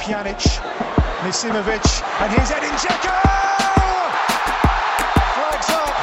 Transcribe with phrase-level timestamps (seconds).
[0.00, 0.42] Pjanic,
[1.24, 3.14] Misimovic, and here's Edin Dzeko!
[5.36, 5.94] Flags up,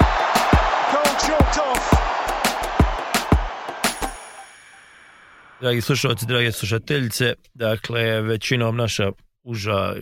[0.94, 1.94] goal chalked off.
[5.62, 9.12] Dragi slušalci, drage slušateljice, dakle, većinom naša
[9.44, 9.96] uža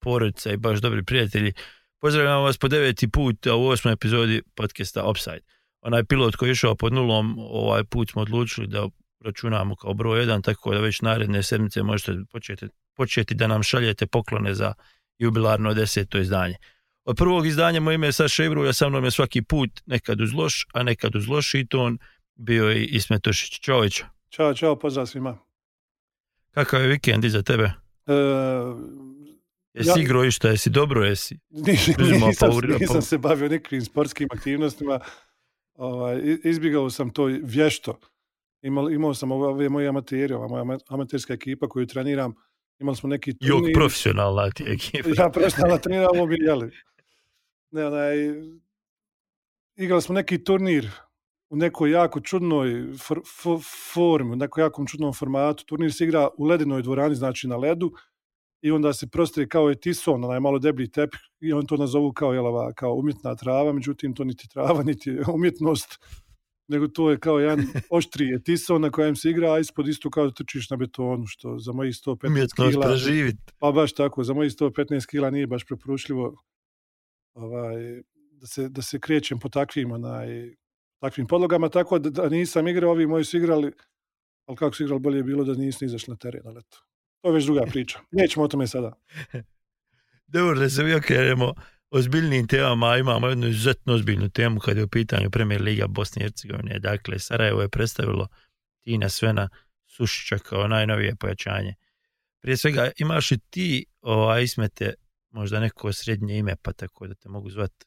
[0.00, 1.52] porodica i baš dobri prijatelji,
[2.00, 5.40] pozdravljam vas po deveti put u osmoj epizodi podcasta Upside.
[5.80, 8.88] Onaj pilot koji je išao pod nulom, ovaj put smo odlučili da
[9.24, 12.66] računamo kao broj jedan, tako da već naredne sedmice možete početi,
[13.00, 14.74] početi da nam šaljete poklone za
[15.18, 16.56] jubilarno deseto izdanje.
[17.04, 20.32] Od prvog izdanja moje ime je Saša Ivruja, sa mnom je svaki put nekad uz
[20.34, 21.98] loš, a nekad uz loši ton,
[22.36, 23.60] bio je i Ismet Tošić.
[23.60, 25.38] Čović, Ćao, čao, pozdrav svima.
[26.50, 27.72] kakav je vikend iza tebe?
[28.06, 28.14] E,
[29.74, 31.38] Jesi Ja- igrao išta, jesi dobro, jesi?
[31.66, 35.00] nisam, nisam, nisam se bavio nekim sportskim aktivnostima.
[35.74, 37.98] Ovaj, i- izbjegao sam to vješto.
[38.62, 42.34] Imao, imao sam ove, moje amateri, ova moja ama- amaterska ekipa koju treniram.
[42.80, 45.08] Imali smo neki Jok, profesionalna ti ekipa.
[45.22, 46.70] Ja profesionalno treniram, ovo bi jeli.
[47.70, 48.16] Ne, onaj,
[49.76, 50.90] igrali smo neki turnir
[51.50, 55.64] u nekoj jako čudnoj for, fo- formi, u nekom jako čudnom formatu.
[55.64, 57.92] Turnir se igra u ledinoj dvorani, znači na ledu,
[58.62, 62.12] i onda se prostri kao je tison, onaj malo deblji tepih, i on to nazovu
[62.12, 65.98] kao, jel, ova, kao umjetna trava, međutim to niti trava, niti je umjetnost,
[66.70, 70.26] nego to je kao jedan oštriji tison na kojem se igra, a ispod isto kao
[70.26, 72.86] da trčiš na betonu, što za mojih 115 Umjetnost kila...
[72.86, 73.36] preživit.
[73.58, 76.34] Pa baš tako, za mojih 115 kila nije baš preporučljivo
[77.34, 80.54] ovaj, da, se, da se krećem po takvim, onaj,
[81.00, 83.72] takvim podlogama, tako da, da nisam igrao, ovi moji su igrali,
[84.46, 86.78] ali kako su igrali bolje je bilo da nisu ni izašli na teren na leto.
[87.20, 87.98] To je već druga priča.
[88.10, 88.92] Nećemo o tome sada.
[90.26, 91.54] Dobro, da se mi okrenemo
[91.90, 96.24] ozbiljnim temama, imamo jednu izuzetno ozbiljnu temu kada je u pitanju Premier Liga Bosne i
[96.24, 96.78] Hercegovine.
[96.78, 98.28] Dakle, Sarajevo je predstavilo
[98.84, 99.48] Tina Svena
[99.86, 101.74] Sušića kao najnovije pojačanje.
[102.40, 104.94] Prije svega, imaš li ti ovaj, ismete
[105.30, 107.86] možda neko srednje ime, pa tako da te mogu zvati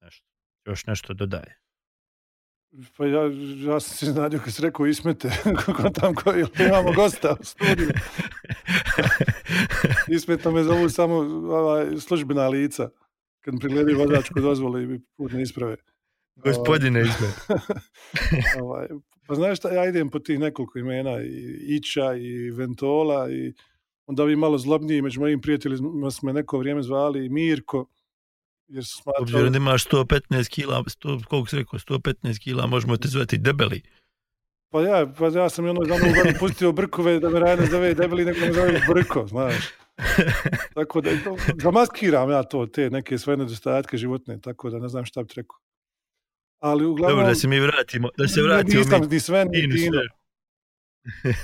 [0.00, 0.26] nešto,
[0.66, 1.58] još nešto dodaje.
[2.96, 3.22] Pa ja,
[3.72, 5.30] ja sam se znadio kad si rekao ismete,
[5.66, 7.90] kako tam koji imamo gosta u studiju.
[10.16, 11.14] Ismetno me zovu samo
[11.54, 12.90] ovaj, službena lica.
[13.44, 15.76] Kad pregledaju vozačku dozvolu i putne isprave.
[16.44, 17.60] Gospodine Ismet.
[18.62, 18.86] ovaj,
[19.26, 23.52] pa znaš šta, ja idem po tih nekoliko imena, i Ića i Ventola i
[24.06, 27.86] onda ovi malo zlobniji među mojim prijateljima su me neko vrijeme zvali i Mirko,
[28.68, 29.22] jer su smatrali...
[29.22, 33.82] Obzirom da imaš 115 kila, 100, koliko si rekao, 115 kila, možemo te zvati debeli.
[34.70, 38.24] Pa ja, pa ja sam i ono godinu pustio brkove da me Rajne zove debeli,
[38.24, 39.81] nego me zove brko, znaš.
[40.74, 45.04] Tako da, to- zamaskiram ja to, te neke svoje nedostatke životne, tako da ne znam
[45.04, 45.58] šta bi rekao.
[46.58, 47.18] Ali uglavnom...
[47.18, 49.76] Dobro, da se mi vratimo, da se vratimo Nisam mi ni Sven, ni Tino.
[49.92, 50.02] sve.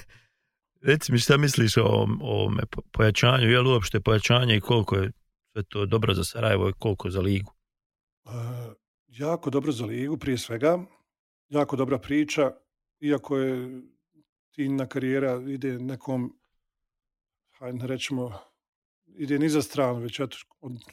[0.89, 2.51] Reci mi šta misliš o o
[2.93, 5.11] pojačanju, je li uopšte pojačanje i koliko je
[5.53, 7.53] sve to dobro za Sarajevo i koliko za ligu?
[8.25, 8.31] E,
[9.09, 10.79] jako dobro za ligu prije svega,
[11.49, 12.53] jako dobra priča,
[13.01, 13.81] iako je
[14.55, 16.39] Tina karijera ide nekom,
[17.59, 18.33] hajde rećemo,
[19.07, 20.35] ide niza stranu, već od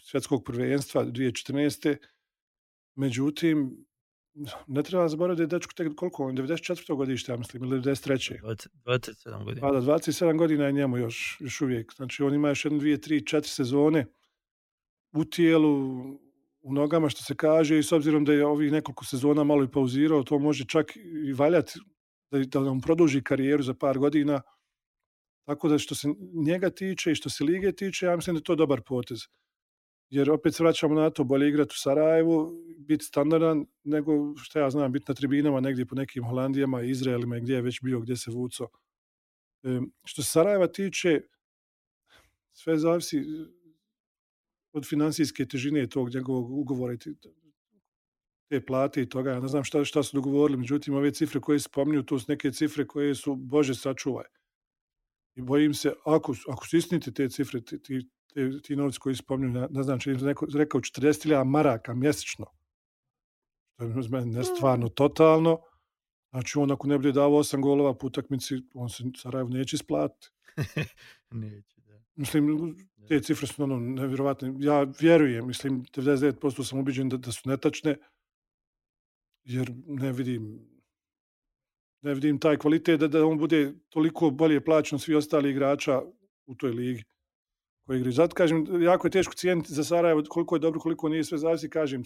[0.02, 1.96] svjetskog prvenstva 2014.
[2.96, 3.86] Međutim,
[4.68, 6.96] ne treba zaboraviti da je dečko tek koliko, on je 94.
[6.96, 8.42] godište, ja mislim, ili 93.
[8.42, 9.68] 20, 27 godina.
[9.68, 11.94] Pa da, 27 godina je njemu još, još uvijek.
[11.96, 14.06] Znači, on ima još jednu, dvije, tri, četiri sezone
[15.14, 16.02] u tijelu,
[16.62, 19.72] u nogama, što se kaže, i s obzirom da je ovih nekoliko sezona malo i
[19.72, 20.96] pauzirao, to može čak
[21.28, 21.80] i valjati
[22.32, 24.42] da, da nam produži karijeru za par godina.
[25.46, 28.44] Tako da što se njega tiče i što se lige tiče, ja mislim da je
[28.44, 29.20] to dobar potez.
[30.10, 34.70] Jer opet se vraćamo na to, bolje igrati u Sarajevu, biti standardan, nego što ja
[34.70, 38.18] znam, biti na tribinama negdje po nekim Holandijama, Izraelima i gdje je već bio, gdje
[38.18, 38.68] se vuco.
[39.64, 41.22] E, što se Sarajeva tiče,
[42.54, 43.24] sve zavisi
[44.74, 46.98] od financijske težine tog njegovog ugovora i
[48.50, 49.32] te plate i toga.
[49.32, 52.52] Ja ne znam šta, šta su dogovorili, međutim ove cifre koje spominju, to su neke
[52.52, 54.26] cifre koje su, Bože sačuvaj.
[55.36, 59.16] I bojim se, ako, ako su istinite te cifre, ti, ti, ti, ti novci koji
[59.16, 62.46] se spominju, ne, ne znam, mi se neko rekao 40.000 maraka mjesečno.
[63.76, 65.62] To je mene stvarno totalno.
[66.30, 70.28] Znači, on ako ne bude dao 8 golova po utakmici, on se Sarajevo neće isplatiti.
[71.32, 72.00] Neće, da.
[72.16, 72.76] Mislim,
[73.08, 74.54] te cifre su ono nevjerovatne.
[74.60, 77.98] Ja vjerujem, mislim, 99% sam ubiđen da, da su netačne,
[79.44, 80.75] jer ne vidim
[82.06, 86.02] ne vidim taj kvalitet da, da on bude toliko bolje plaćen od svih ostali igrača
[86.46, 87.04] u toj ligi
[87.86, 88.14] koji igraju.
[88.14, 91.70] Zato kažem, jako je teško cijeniti za Sarajevo koliko je dobro, koliko nije sve zavisi,
[91.70, 92.04] kažem,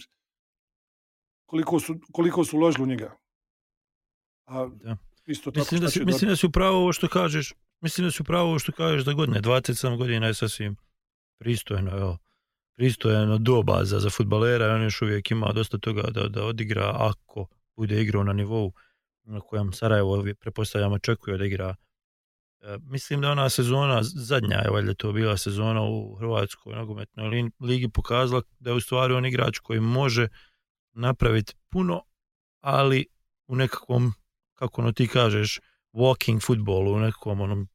[1.46, 3.16] koliko su, koliko su uložili u njega.
[4.46, 4.96] A Da.
[5.26, 8.22] isto tako Mislim da, si, mislim da si upravo ovo što kažeš, mislim da si
[8.22, 10.76] upravo ovo što kažeš da godine, 27 godina je sasvim
[11.38, 12.18] pristojno, evo,
[12.76, 17.46] pristojno doba za, za futbalera on još uvijek ima dosta toga da, da odigra ako
[17.76, 18.72] bude igrao na nivou
[19.30, 21.74] na kojem Sarajevo prepostavljamo očekuje da igra.
[22.60, 27.50] E, mislim da ona sezona zadnja je valjda to bila sezona u Hrvatskoj nogometnoj li-
[27.60, 30.28] ligi pokazala da je u stvari on igrač koji može
[30.92, 32.02] napraviti puno,
[32.60, 33.06] ali
[33.46, 34.12] u nekakvom,
[34.54, 35.60] kako ono ti kažeš,
[35.92, 37.68] walking futbolu, u nekakvom onom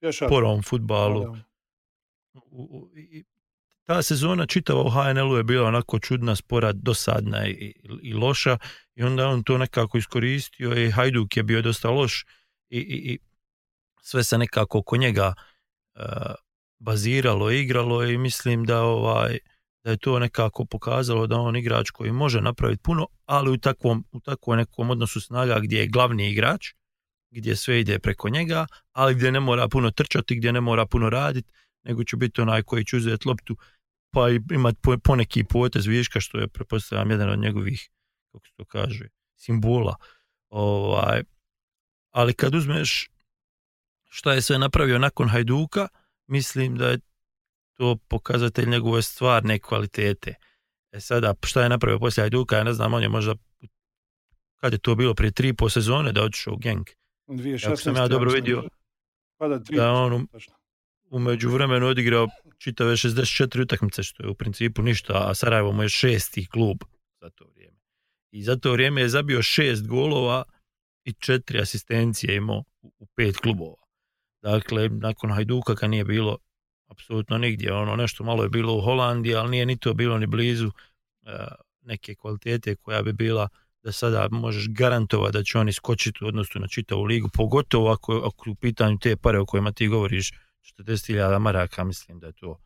[0.00, 0.28] Pješak.
[0.28, 1.36] porom futbalu.
[2.34, 3.24] U- u- i-
[3.84, 8.58] ta sezona čitava u HNL-u je bila onako čudna, spora, dosadna i, i, loša
[8.94, 12.24] i onda on to nekako iskoristio i Hajduk je bio dosta loš
[12.70, 13.18] i, i, i
[14.02, 15.34] sve se nekako oko njega
[15.94, 16.00] e,
[16.78, 19.38] baziralo, igralo i mislim da ovaj
[19.84, 24.04] da je to nekako pokazalo da on igrač koji može napraviti puno, ali u takvom,
[24.12, 26.72] u takvom nekom odnosu snaga gdje je glavni igrač,
[27.30, 31.10] gdje sve ide preko njega, ali gdje ne mora puno trčati, gdje ne mora puno
[31.10, 31.48] raditi,
[31.82, 33.56] nego će biti onaj koji će uzeti loptu
[34.14, 37.90] pa imati po- poneki potez viška, što je, pretpostavljam, jedan od njegovih,
[38.32, 39.96] kako se to kaže, simbola.
[40.48, 41.22] Ovaj,
[42.10, 43.10] ali kad uzmeš
[44.08, 45.88] šta je sve napravio nakon Hajduka,
[46.26, 46.98] mislim da je
[47.74, 50.34] to pokazatelj njegove stvarne kvalitete.
[50.92, 53.34] E sada, šta je napravio poslije Hajduka, ja ne znam, on je možda
[54.56, 56.90] kad je to bilo prije tri po sezone da otišao u Genk.
[57.26, 57.66] 2016.
[57.66, 58.62] Ako sam ja dobro vidio,
[59.36, 60.26] Pa da, je on
[61.14, 62.28] u- međuvremenu odigrao
[62.58, 66.78] čitave 64 utakmice, što je u principu ništa, a Sarajevo mu je šesti klub
[67.20, 67.78] za to vrijeme.
[68.30, 70.44] I za to vrijeme je zabio šest golova
[71.04, 73.82] i četiri asistencije imao u pet klubova.
[74.42, 76.38] Dakle, nakon Hajduka kad nije bilo
[76.90, 80.26] apsolutno nigdje, ono nešto malo je bilo u Holandiji, ali nije ni to bilo ni
[80.26, 81.30] blizu e,
[81.82, 83.48] neke kvalitete koja bi bila
[83.82, 88.16] da sada možeš garantovati da će oni skočiti u odnosu na čitavu ligu, pogotovo ako,
[88.16, 90.32] ako u pitanju te pare o kojima ti govoriš,
[90.64, 92.58] 40.000 maraka, mislim da je to,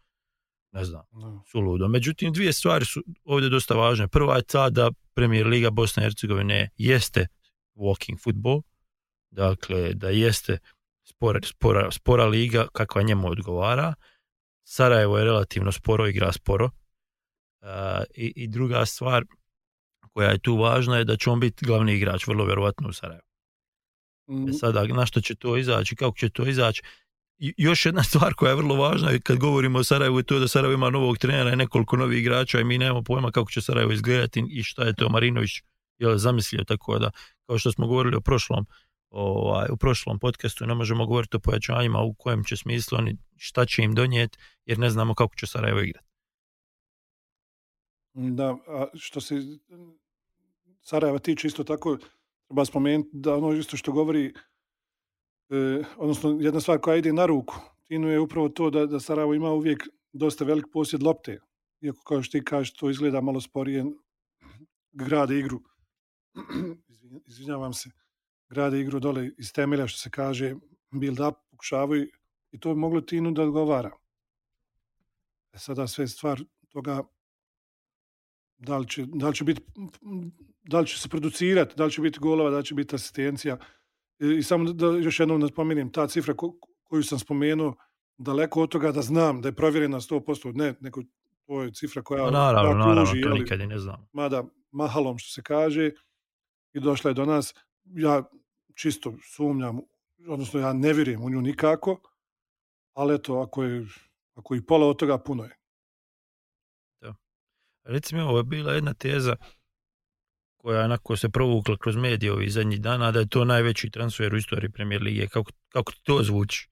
[0.73, 1.43] ne znam, Da.
[1.51, 1.89] suludo.
[1.89, 4.09] Međutim, dvije stvari su ovdje dosta važne.
[4.09, 7.27] Prva je ta da Premier Liga Bosne i Hercegovine jeste
[7.75, 8.63] walking football,
[9.31, 10.59] dakle da jeste
[11.05, 13.95] spora, spora, spora liga kakva njemu odgovara.
[14.65, 16.71] Sarajevo je relativno sporo, igra sporo.
[17.61, 19.25] E, i, I druga stvar
[20.13, 23.23] koja je tu važna je da će on biti glavni igrač, vrlo vjerovatno u Sarajevu.
[24.31, 26.83] Mm, E sada, na što će to izaći, kako će to izaći.
[27.39, 30.75] Još jedna stvar koja je vrlo važna kad govorimo o Sarajevu je to da Sarajevo
[30.75, 34.45] ima novog trenera i nekoliko novih igrača i mi nemamo pojma kako će Sarajevo izgledati
[34.51, 35.51] i šta je to Marinović
[35.99, 37.11] jel, zamislio tako da
[37.47, 38.67] kao što smo govorili o prošlom
[39.11, 43.67] ovaj, u prošlom podcastu ne možemo govoriti o pojačanjima u kojem će smislu oni šta
[43.67, 46.09] će im donijeti jer ne znamo kako će Sarajevo igrati.
[48.15, 49.35] Da, a što se
[50.81, 51.99] Sarajeva tiče isto tako,
[52.47, 54.35] treba spomenuti da ono isto što govori,
[55.51, 57.55] e, odnosno jedna stvar koja ide na ruku,
[57.85, 61.39] Tinu je upravo to da, da Sarajevo ima uvijek dosta velik posjed lopte.
[61.81, 63.85] Iako kao što ti kažeš, to izgleda malo sporije,
[64.93, 65.61] grade igru,
[66.89, 67.91] Izvin- izvinjavam se,
[68.49, 70.55] grade igru dole iz temelja, što se kaže,
[70.91, 72.09] build up, pokušavaju
[72.51, 73.91] i to bi moglo Tinu da odgovara.
[75.53, 77.03] E sada sve stvar toga
[78.59, 79.63] da li će, da li će biti
[80.63, 83.59] da li će se producirati, da li će biti golova, da li će biti asistencija.
[84.21, 87.75] I, samo da još jednom napomenem, ta cifra ko- koju sam spomenuo,
[88.19, 91.03] daleko od toga da znam da je provjerena 100%, ne, nego
[91.47, 94.09] to je cifra koja, Pa naravno, koja naravno, to nikad ne znamo.
[94.13, 95.91] mada mahalom što se kaže
[96.73, 97.55] i došla je do nas.
[97.85, 98.23] Ja
[98.75, 99.79] čisto sumnjam,
[100.29, 102.01] odnosno ja ne vjerujem u nju nikako,
[102.95, 103.87] ali eto, ako je,
[104.35, 105.55] ako je i pola od toga, puno je.
[107.85, 109.37] Reci mi, ovo je bila jedna teza
[110.59, 114.35] koja je onako se provukla kroz medije ovih zadnjih dana, da je to najveći transfer
[114.35, 115.29] u istoriji Premier Lige.
[115.29, 116.69] Kako, kako to zvuči?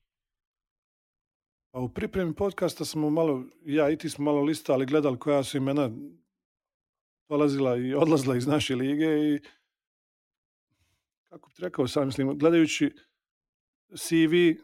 [1.72, 5.56] A u pripremi podcasta smo malo, ja i ti smo malo listali, gledali koja su
[5.56, 5.90] imena
[7.28, 9.40] dolazila i odlazila iz naše lige i
[11.28, 12.92] kako bi rekao sam, mislim, gledajući
[13.96, 14.60] CV,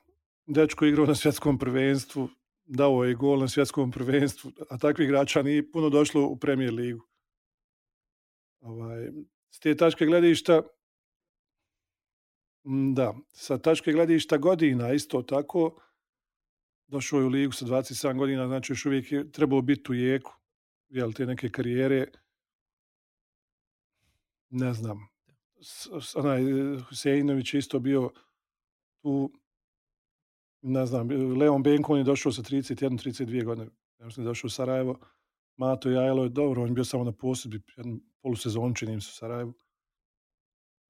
[0.46, 2.28] dečko igrao na svjetskom prvenstvu,
[2.64, 7.11] dao je gol na svjetskom prvenstvu, a takvih igrača nije puno došlo u Premier ligu.
[8.62, 9.10] Ovaj,
[9.50, 10.62] s te tačke gledišta,
[12.94, 15.80] da, sa tačke gledišta godina isto tako,
[16.86, 20.32] došao je u ligu sa 27 godina, znači još uvijek je trebao biti u jeku,
[20.88, 22.06] jel, te neke karijere,
[24.50, 25.08] ne znam,
[26.14, 28.10] onaj e, Huseinović je isto bio
[29.02, 29.32] tu,
[30.62, 34.98] ne znam, Leon Benko on je došao sa 31-32 godine, ja mislim došao u Sarajevo,
[35.62, 39.08] Mato Jajlo je dobro, on je bio samo na posudbi, jednu polusezonu čini mi se
[39.08, 39.54] u Sarajevu.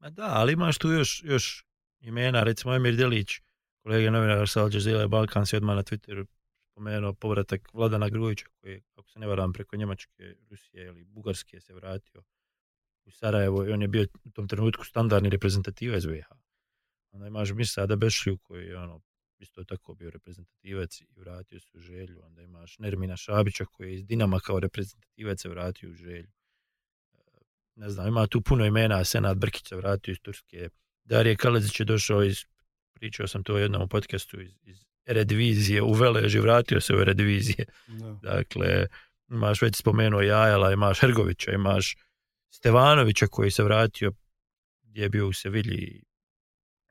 [0.01, 1.65] Ma da, ali imaš tu još, još
[2.01, 3.41] imena, recimo Emir Delić,
[3.83, 6.27] kolega novinar sa Al Jazeera Balkan se odmah na Twitteru
[6.71, 11.75] spomenuo povratak Vladana Grujića koji ako se ne varam, preko Njemačke, Rusije ili Bugarske se
[11.75, 12.23] vratio
[13.05, 16.27] u Sarajevo i on je bio u tom trenutku standardni reprezentativac BiH.
[17.11, 19.01] Onda imaš Misada Bešliju koji je ono,
[19.43, 22.21] isto tako bio reprezentativac i vratio se u želju.
[22.25, 26.31] Onda imaš Nermina Šabića koji je iz Dinama kao reprezentativac se vratio u želju.
[27.75, 30.69] Ne znam, ima tu puno imena, Senad Brkić se vratio iz Turske.
[31.05, 32.37] Darije Kalezić je došao iz,
[32.93, 37.65] pričao sam to u jednom podcastu, iz, iz Eredivizije, u Veleži, vratio se u Eredivizije.
[37.87, 38.19] Da.
[38.23, 38.87] Dakle,
[39.31, 41.97] imaš već spomenuo Jajala, imaš Hrgovića, imaš
[42.51, 44.13] Stevanovića koji se vratio
[44.83, 46.03] gdje je bio u Sevilji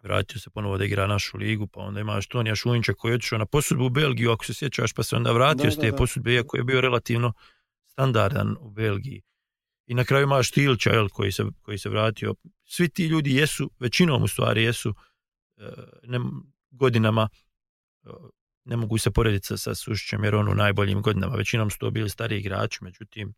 [0.03, 3.39] vratio se ponovo da igra našu ligu, pa onda imaš Tonija Šunjića koji je otišao
[3.39, 5.97] na posudbu u Belgiju, ako se sjećaš, pa se onda vratio Da, s te da.
[5.97, 7.33] posudbe, iako je bio relativno
[7.85, 9.21] standardan u Belgiji.
[9.87, 12.35] I na kraju imaš Tilča, jel, koji se, koji se vratio.
[12.63, 14.93] Svi ti ljudi jesu, većinom u stvari jesu
[15.57, 15.63] e,
[16.03, 16.19] ne,
[16.71, 17.29] godinama
[18.03, 18.09] e,
[18.65, 21.35] ne mogu se porediti sa, sa Sušićem jer on u najboljim godinama.
[21.35, 23.33] Većinom su to bili stari igrači, međutim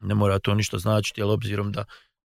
[0.00, 1.84] ne mora to ništa značiti, ali obzirom da,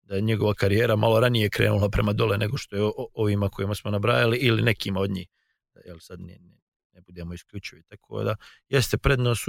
[0.10, 3.92] da je njegova karijera malo ranije krenula prema dole nego što je ovima kojima smo
[3.92, 5.28] nabrajali ili nekima od njih.
[5.86, 6.58] Jel sad ne, ne,
[6.94, 7.84] ne budemo isključivi.
[7.84, 8.36] Tako da
[8.70, 9.42] jeste prednost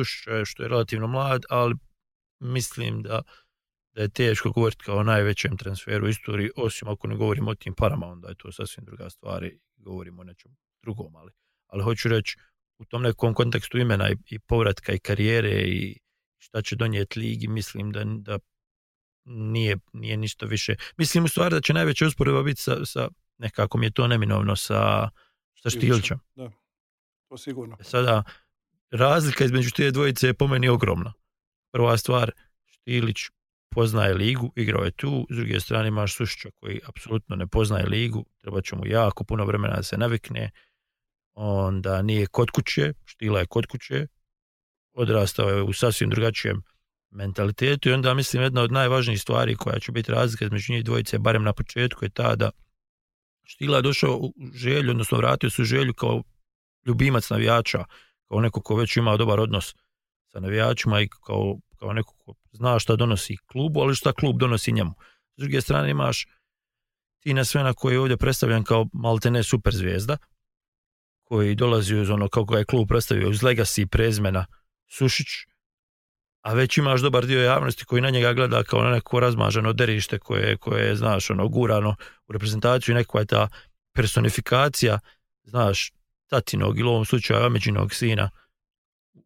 [0.45, 1.75] što je relativno mlad, ali
[2.41, 3.23] mislim da
[3.95, 7.55] da je teško govoriti kao o najvećem transferu u istoriji, osim ako ne govorimo o
[7.55, 11.33] tim parama, onda je to sasvim druga stvar i govorimo o nečem drugom, ali,
[11.67, 12.37] ali hoću reći
[12.79, 15.99] u tom nekom kontekstu imena i, i povratka i karijere i
[16.39, 18.39] šta će donijeti ligi, mislim da, da
[19.25, 20.75] nije, nije ništa više.
[20.97, 23.09] Mislim u stvari da će najveća usporedba biti sa, sa
[23.39, 25.09] nekako mi je to neminovno sa,
[25.55, 26.19] sa Štilćem.
[26.35, 26.51] Da,
[27.29, 27.77] to sigurno.
[27.81, 28.23] E Sada,
[28.91, 31.13] razlika između te dvojice je po meni ogromna.
[31.73, 32.31] Prva stvar,
[32.67, 33.19] Štilić
[33.71, 38.25] poznaje ligu, igrao je tu, s druge strane imaš Sušića koji apsolutno ne poznaje ligu,
[38.39, 40.51] treba će mu jako puno vremena da se navikne,
[41.35, 44.07] onda nije kod kuće, Štila je kod kuće,
[44.93, 46.63] odrastao je u sasvim drugačijem
[47.11, 51.19] mentalitetu i onda mislim jedna od najvažnijih stvari koja će biti razlika između njih dvojice,
[51.19, 52.51] barem na početku, je ta da
[53.51, 56.23] Štila je došao u želju, odnosno vratio se u želju kao
[56.87, 57.85] ljubimac navijača,
[58.29, 59.75] kao neko ko već ima dobar odnos
[60.33, 64.73] sa navijačima i kao, kao neko ko zna šta donosi klubu, ali šta klub donosi
[64.73, 64.95] njemu.
[65.37, 66.27] S druge strane imaš
[67.23, 70.17] Tina Svena koji je ovdje predstavljan kao maltene super zvijezda,
[71.25, 74.47] koji dolazi uz ono kako ga je klub predstavio uz legacy prezmena
[74.89, 75.27] Sušić,
[76.43, 80.19] a već imaš dobar dio javnosti koji na njega gleda kao na neko razmaženo derište
[80.19, 81.97] koje, koje je, znaš, ono, gurano
[82.29, 83.49] u reprezentaciju i nekakva je ta
[83.93, 84.99] personifikacija,
[85.43, 85.93] znaš,
[86.29, 88.31] tatinog ili u ovom slučaju Ameđinog sina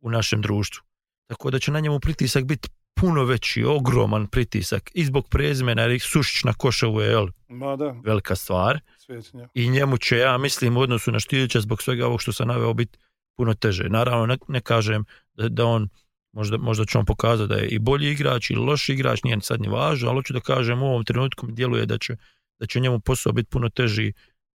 [0.01, 0.83] u našem društvu.
[1.27, 6.01] Tako da će na njemu pritisak biti puno veći, ogroman pritisak i zbog prezmena jer
[6.01, 9.49] Sušić na Košavu je jel, Ma da, velika stvar svetinja.
[9.55, 12.75] i njemu će, ja mislim, u odnosu na Štilića zbog svega ovog što sam naveo
[12.75, 12.99] biti
[13.37, 13.89] puno teže.
[13.89, 15.05] Naravno, ne, ne kažem
[15.35, 15.89] da, da on,
[16.35, 19.61] možda, možda će on pokazati da je i bolji igrač ili loši igrač, nije sad
[19.61, 22.17] ni važno, ali hoću da kažem u ovom trenutku mi djeluje da će,
[22.59, 24.13] da će njemu posao biti puno teži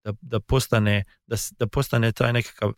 [0.03, 2.71] da, da, postane, da, da postane taj nekakav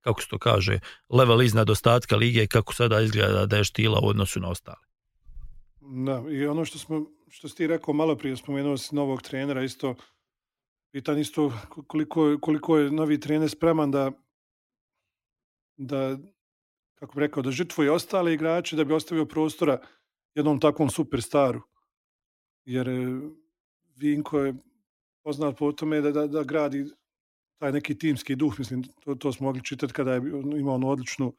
[0.00, 4.08] kako se to kaže, level iznad ostatka lige kako sada izgleda da je štila u
[4.08, 4.84] odnosu na ostale.
[5.80, 9.62] Da, i ono što smo, što si ti rekao malo prije, spomenuo si novog trenera,
[9.62, 9.94] isto,
[10.92, 11.52] pitan isto
[11.86, 14.12] koliko, koliko je novi trener spreman da,
[15.76, 16.18] da
[16.94, 19.80] kako bi rekao, da žrtvuje ostale igrače da bi ostavio prostora
[20.34, 21.62] jednom takvom superstaru.
[22.64, 23.20] Jer e,
[23.96, 24.54] Vinko je
[25.22, 26.84] poznat po tome da, da, da gradi
[27.58, 30.22] taj neki timski duh, mislim, to, to smo mogli čitati kada je
[30.58, 31.32] imao onu odličnu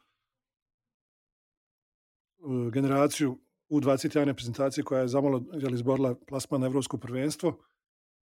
[2.38, 5.42] e, generaciju U21 reprezentacije koja je zamalo
[5.74, 7.58] izborila plasman na evropsko prvenstvo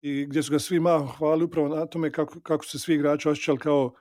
[0.01, 3.29] i gdje su ga svi malo hvalili upravo na tome kako, kako se svi igrači
[3.29, 3.95] osjećali kao,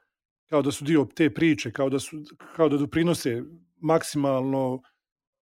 [0.51, 2.17] kao da su dio te priče, kao da, su,
[2.55, 3.41] kao da doprinose
[3.81, 4.81] maksimalno,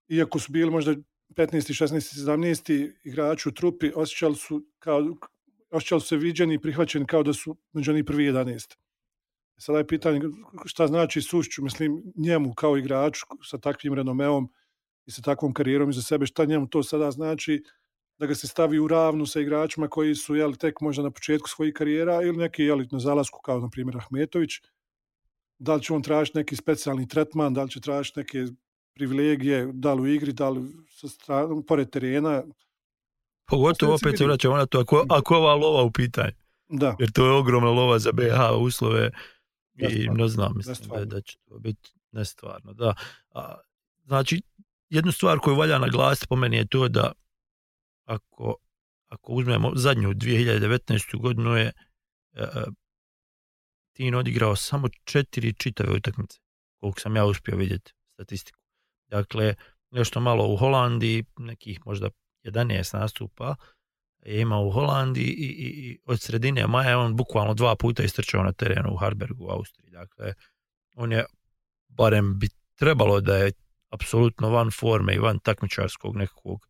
[0.09, 0.95] iako su bili možda
[1.35, 1.73] 15.
[1.83, 2.15] 16.
[2.25, 2.93] 17.
[3.03, 5.03] igrači u trupi, osjećali su, kao,
[5.71, 8.75] osjećali su se viđeni i prihvaćeni kao da su među onih prvi 11.
[9.57, 10.21] Sada je pitanje
[10.65, 14.49] šta znači Sušću, mislim njemu kao igraču sa takvim renomeom
[15.05, 17.63] i sa takvom karijerom iza sebe, šta njemu to sada znači
[18.17, 21.49] da ga se stavi u ravnu sa igračima koji su jel, tek možda na početku
[21.49, 24.51] svojih karijera ili neki jel, na zalasku kao na primjer Ahmetović.
[25.59, 28.45] Da li će on tražiti neki specijalni tretman, da li će tražiti neke
[28.93, 32.43] privilegije, da li u igri, da li sa strane, pored terena.
[33.45, 36.35] Pogotovo opet se vraćamo na to ako, ako je ova lova u pitanju.
[36.69, 39.11] Da, Jer to je ogromna lova za BH uslove
[39.75, 42.73] i ne znam, mislim da, da će to biti nestvarno.
[42.73, 42.93] Da.
[43.33, 43.55] A,
[44.05, 44.41] znači,
[44.89, 47.11] jednu stvar koju valja naglasiti po meni je to da
[48.05, 48.55] ako,
[49.07, 51.21] ako uzmemo zadnju 2019.
[51.21, 51.71] godinu je
[53.97, 56.39] Tino odigrao samo četiri čitave utakmice,
[56.79, 58.59] koliko sam ja uspio vidjeti statistiku.
[59.07, 59.55] Dakle,
[59.91, 62.09] nešto malo u Holandiji, nekih možda
[62.43, 63.55] 11 nastupa
[64.25, 68.43] je imao u Holandiji i, i, i od sredine maja on bukvalno dva puta istrčao
[68.43, 69.89] na terenu u Harbergu u Austriji.
[69.91, 70.33] Dakle,
[70.95, 71.25] on je,
[71.87, 73.51] barem bi trebalo da je
[73.89, 76.67] apsolutno van forme i van takmičarskog nekakvog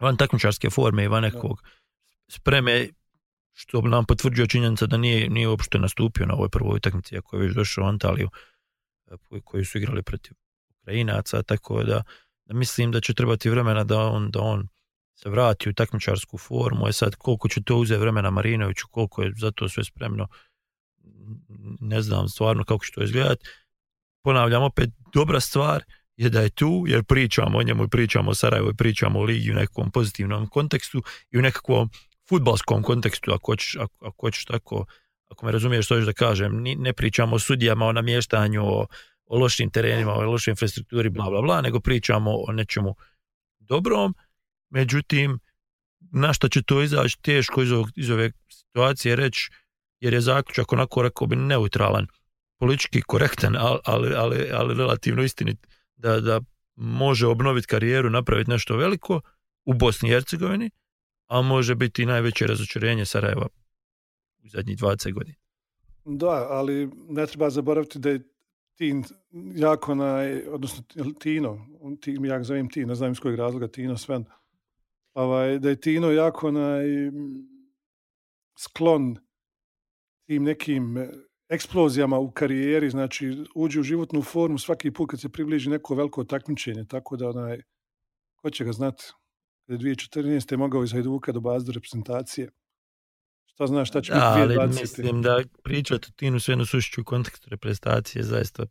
[0.00, 1.62] van takmičarske forme i van nekakvog
[2.28, 2.88] spreme
[3.60, 7.42] što nam potvrđuje činjenica da nije, nije uopšte nastupio na ovoj prvoj utakmici ako je
[7.42, 8.28] već došao u Antaliju
[9.10, 10.32] e, koji su igrali protiv
[10.80, 12.02] Ukrajinaca, tako da,
[12.44, 14.68] da mislim da će trebati vremena da on, da on
[15.14, 19.32] se vrati u takmičarsku formu, je sad koliko će to uzeti vremena Marinoviću, koliko je
[19.36, 20.28] za to sve spremno,
[21.80, 23.48] ne znam stvarno kako će to izgledati.
[24.22, 25.84] Ponavljam opet, dobra stvar
[26.16, 29.22] je da je tu, jer pričamo o njemu i pričamo o Sarajevu i pričamo o
[29.22, 31.90] ligi u nekom pozitivnom kontekstu i u nekakvom
[32.28, 34.84] futbalskom kontekstu, ako hoćeš, ako, ako hoćeš tako,
[35.28, 38.86] ako me razumiješ što da kažem, ne pričamo o sudijama, o namještanju, o,
[39.26, 42.94] o lošim terenima, o lošoj infrastrukturi, bla, bla, bla, nego pričamo o nečemu
[43.58, 44.14] dobrom,
[44.70, 45.38] međutim,
[46.00, 49.50] na što će to izaći teško iz, ovog, iz ove situacije reći,
[50.00, 52.06] jer je zaključak onako rekao bi neutralan,
[52.58, 55.66] politički korektan, ali, ali, ali, ali relativno istinit,
[55.96, 56.40] da, da
[56.76, 59.20] može obnoviti karijeru, napraviti nešto veliko
[59.64, 60.70] u Bosni i Hercegovini,
[61.28, 63.46] a može biti najveće razočarenje Sarajeva
[64.44, 65.36] u zadnjih 20 godina.
[66.04, 68.20] Da, ali ne treba zaboraviti da je
[68.78, 69.04] Tin
[69.54, 70.16] jako na,
[70.50, 70.84] odnosno
[71.20, 71.66] Tino,
[72.00, 74.24] tim, ja zovem Tin, ne znam iz kojeg razloga Tino Sven,
[75.14, 76.78] ovaj, da je Tino jako na,
[78.58, 79.16] sklon
[80.26, 81.08] tim nekim
[81.48, 86.24] eksplozijama u karijeri, znači uđe u životnu formu svaki put kad se približi neko veliko
[86.24, 87.60] takmičenje, tako da onaj,
[88.36, 89.04] ko će ga znati,
[89.68, 90.56] kada je 2014.
[90.56, 92.50] mogao iz Hajduka do bazdu reprezentacije,
[93.46, 94.60] šta znaš šta će da, biti 2020.
[94.60, 98.66] ali mislim da pričati o Tinu Svenu Sušiću u kontekstu reprezentacije zaista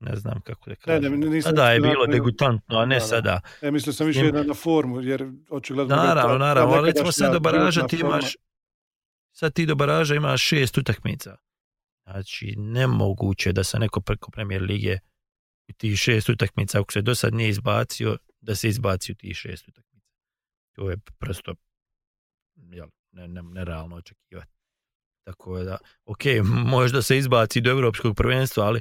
[0.00, 1.12] ne znam kako da kažem.
[1.12, 3.40] Ne, ne, nisam sada je bilo degutantno, a ne da, sada.
[3.62, 5.96] E, mislio sam više na, na formu, jer očigledno...
[5.96, 8.36] Naravno, naravno, ali recimo sad do baraža ti imaš,
[9.32, 11.36] sad ti do baraža imaš šest utakmica.
[12.04, 14.98] Znači, nemoguće da se neko preko premijer lige
[15.68, 19.36] u tih šest utakmica, ako se do sad nije izbacio, da se izbaci u tih
[19.36, 20.10] šest utakmica.
[20.72, 21.54] To je prosto
[22.56, 24.52] jel, ne, ne, nerealno očekivati.
[25.24, 26.20] Tako da, ok,
[26.74, 28.80] možda se izbaci do europskog prvenstva, ali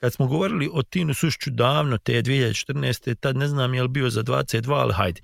[0.00, 3.14] kad smo govorili o Tinu Sušću davno, te 2014.
[3.20, 5.20] tad ne znam je li bio za 22, ali hajde.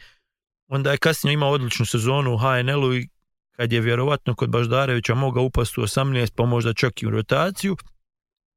[0.68, 3.08] Onda je kasnije imao odličnu sezonu u HNL-u i
[3.50, 7.76] kad je vjerovatno kod Baždarevića mogao upasti u 18, pa možda čak i u rotaciju,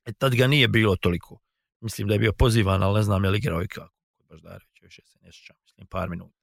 [0.05, 1.39] e, tad ga nije bilo toliko.
[1.81, 3.93] Mislim da je bio pozivan, ali ne znam je li igrao i kako.
[4.17, 6.39] Kod Baždarevića više se ne mislim par minuta.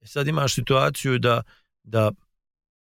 [0.00, 1.42] E sad imaš situaciju da,
[1.82, 2.12] da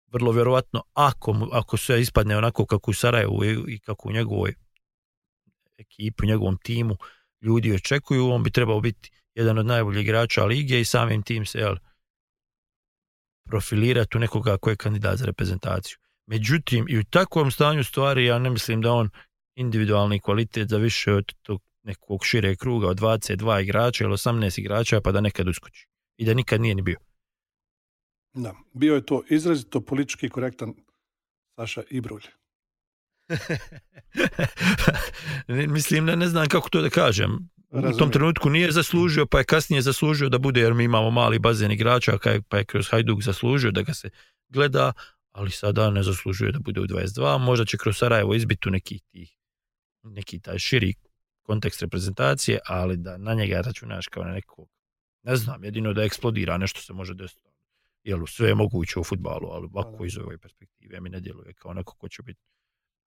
[0.06, 4.54] vrlo vjerovatno ako, ako sve ispadne onako kako u Sarajevu i, i kako u njegovoj
[5.78, 6.96] ekipi, u njegovom timu
[7.40, 11.58] ljudi očekuju, on bi trebao biti jedan od najboljih igrača lige i samim tim se
[11.58, 11.76] jel,
[13.44, 15.98] profilirati u nekoga koji je kandidat za reprezentaciju.
[16.26, 19.10] Međutim, i u takvom stanju stvari ja ne mislim da on
[19.54, 25.00] individualni kvalitet za više od tog nekog šire kruga od 22 igrača ili 18 igrača
[25.00, 25.86] pa da nekad uskoči.
[26.16, 26.98] I da nikad nije ni bio.
[28.34, 30.74] Da, bio je to izrazito politički korektan
[31.56, 32.22] Saša Ibrulj.
[35.76, 37.48] Mislim, ne, ne znam kako to da kažem.
[37.70, 41.38] U tom trenutku nije zaslužio, pa je kasnije zaslužio da bude, jer mi imamo mali
[41.38, 42.18] bazen igrača,
[42.48, 44.10] pa je kroz Hajduk zaslužio da ga se
[44.48, 44.92] gleda,
[45.32, 49.36] ali sada ne zaslužuje da bude u 22, možda će kroz Sarajevo izbiti neki, tih,
[50.02, 50.94] neki taj širi
[51.42, 54.68] kontekst reprezentacije, ali da na njega računaš kao na nekog,
[55.22, 57.48] ne znam, jedino da eksplodira, nešto se može desiti.
[58.04, 61.74] Jel, sve je moguće u futbalu, ali ovako iz ove perspektive mi ne djeluje kao
[61.74, 62.40] neko ko će biti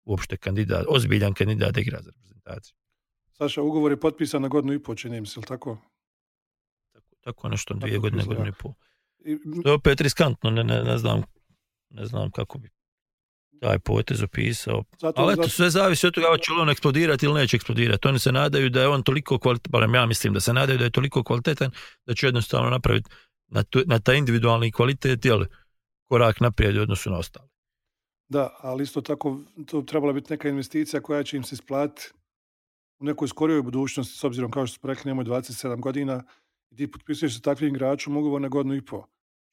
[0.04, 2.76] uopšte kandidat, ozbiljan kandidat da igra za reprezentaciju.
[3.32, 5.78] Saša, ugovor je potpisan na godinu i po, čini mi se, tako?
[6.92, 8.74] Tako, tako nešto, dvije tako godine, godinu i po.
[9.24, 11.22] I, to je opet riskantno, ne, ne, ne, znam,
[11.90, 12.70] ne znam kako bi
[13.64, 14.84] taj potez opisao.
[15.00, 15.48] Zato, Ali eto, zato...
[15.48, 18.08] sve zavisi od toga hoće li on eksplodirati ili neće eksplodirati.
[18.08, 20.84] Oni se nadaju da je on toliko kvalitetan, barem ja mislim da se nadaju da
[20.84, 21.70] je toliko kvalitetan
[22.06, 23.10] da će jednostavno napraviti
[23.48, 25.44] na, tu, na taj individualni kvalitet jel,
[26.08, 27.48] korak naprijed u odnosu na ostale.
[28.28, 32.12] Da, ali isto tako to trebala biti neka investicija koja će im se isplatiti
[32.98, 36.22] u nekoj skorijoj budućnosti, s obzirom kao što smo rekli, nemoj 27 godina
[36.70, 39.06] i ti potpisuješ sa takvim igračom ugovor na godinu i po.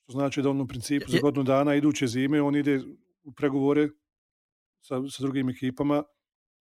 [0.04, 2.82] Što znači da on u principu za godinu dana iduće zime on ide
[3.24, 3.90] u pregovore
[4.82, 6.04] sa, sa drugim ekipama.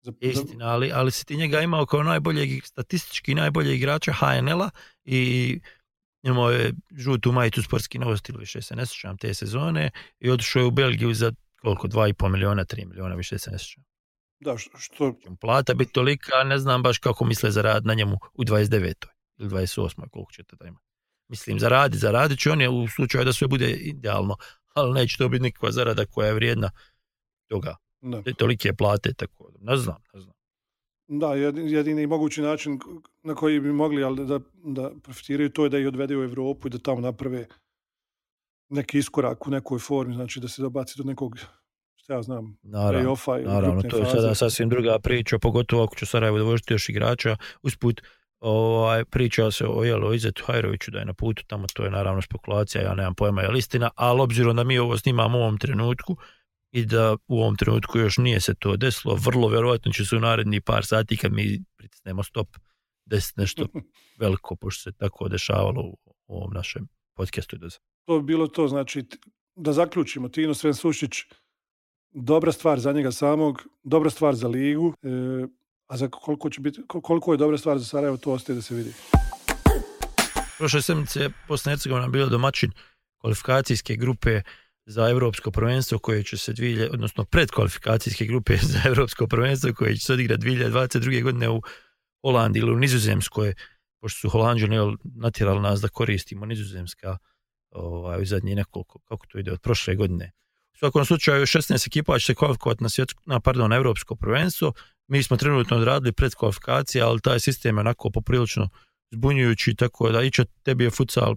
[0.02, 4.70] Za, Istina, ali, ali si ti njega imao kao najboljeg, statistički najboljeg igrača HNL-a
[5.04, 5.60] i
[6.22, 10.60] imao je žutu majicu sportski novosti ili više se ne sjećam te sezone i otišao
[10.60, 13.84] je u Belgiju za koliko, 2,5 miliona, 3 miliona, više se ne sjećam.
[14.40, 18.94] Da, što, plata biti tolika, ne znam baš kako misle zaraditi na njemu u 29.
[19.38, 20.08] ili 28.
[20.10, 20.86] koliko će tada imati.
[21.28, 24.36] Mislim, zaradi, zaradit će on je u slučaju da sve bude idealno,
[24.74, 26.70] ali neće to biti nikakva zarada koja je vrijedna
[27.48, 27.76] toga.
[28.00, 28.22] Da.
[28.22, 30.34] Te tolike plate, tako ne znam, ne znam.
[31.08, 32.78] Da, jedi- jedini mogući način
[33.22, 36.68] na koji bi mogli ali da, da profitiraju to je da ih odvede u Europu
[36.68, 37.46] i da tamo naprave
[38.68, 41.38] neki iskorak u nekoj formi, znači da se dobaci do nekog,
[41.96, 44.16] šta ja znam, Naravno, play-offa naravno to je faze.
[44.16, 47.36] sada sasvim druga priča, pogotovo ako će Sarajevo dovožiti još igrača.
[47.62, 48.02] Usput,
[48.40, 52.22] ovaj, priča se o jelo, Izetu Hajroviću da je na putu tamo, to je naravno
[52.22, 55.58] spekulacija, ja nemam pojma je li istina, ali obzirom da mi ovo snimamo u ovom
[55.58, 56.16] trenutku
[56.72, 60.20] i da u ovom trenutku još nije se to desilo, vrlo vjerojatno će se u
[60.20, 62.48] naredni par sati kad mi pritisnemo stop
[63.04, 63.66] desiti nešto
[64.20, 67.56] veliko, pošto se tako dešavalo u, ovom našem podcastu.
[68.06, 69.04] To bi bilo to, znači
[69.54, 71.12] da zaključimo, Tino Sven Sušić,
[72.10, 75.08] dobra stvar za njega samog, dobra stvar za ligu, e,
[75.86, 78.62] a za koliko, će biti, kol- koliko je dobra stvar za Sarajevo, to ostaje da
[78.62, 78.92] se vidi.
[80.58, 82.70] Prošle sedmice Bosna Hercegovina bila domaćin
[83.20, 84.40] kvalifikacijske grupe
[84.90, 90.04] za europsko prvenstvo koje će se dvije, odnosno predkvalifikacijske grupe za europsko prvenstvo koje će
[90.04, 91.22] se odigrati 2022.
[91.22, 91.62] godine u
[92.22, 93.54] Holandiji ili u Nizozemskoj,
[94.00, 97.18] pošto su Holandžani natjerali nas da koristimo Nizozemska
[97.70, 100.32] ovaj, u zadnji nekoliko, kako to ide, od prošle godine.
[100.74, 104.72] U svakom slučaju 16 ekipa će se kvalifikovati na, svjetsko, na, pardon, na europsko prvenstvo.
[105.08, 108.68] Mi smo trenutno odradili predkvalifikacije, ali taj sistem je onako poprilično
[109.10, 111.36] zbunjujući, tako da iće tebi je futsal,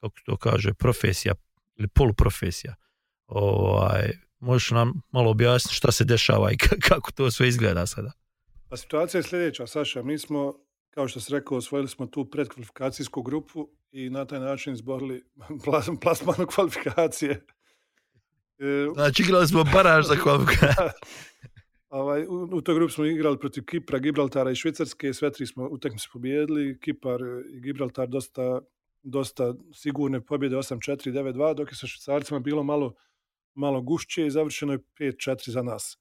[0.00, 1.34] kako to kaže, profesija
[1.80, 2.74] ili poluprofesija.
[3.26, 8.12] Ovaj, možeš nam malo objasniti šta se dešava i ka- kako to sve izgleda sada?
[8.68, 10.54] Pa situacija je sljedeća, Saša, mi smo,
[10.90, 15.24] kao što si rekao, osvojili smo tu predkvalifikacijsku grupu i na taj način izborili
[15.64, 17.46] plas- plasmanu kvalifikacije.
[18.58, 20.14] E, Znači, igrali smo baraž za.
[21.90, 25.68] Ovaj, u, u toj grupi smo igrali protiv Kipra, Gibraltara i Švicarske, sve tri smo
[25.70, 27.20] utakmice pobijedili, Kipar
[27.52, 28.60] i Gibraltar dosta,
[29.02, 32.94] dosta sigurne pobjede 8-4, 9-2, dok je sa Švicarcima bilo malo,
[33.54, 35.98] malo gušće i završeno je 5-4 za nas.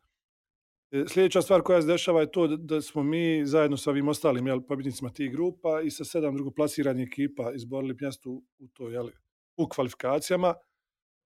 [0.92, 4.48] E, Sljedeća stvar koja se dešava je to da, smo mi zajedno sa ovim ostalim
[4.48, 9.10] jel, pobjednicima tih grupa i sa sedam drugoplasiranih ekipa izborili mjesto u, to, jel,
[9.58, 10.54] u kvalifikacijama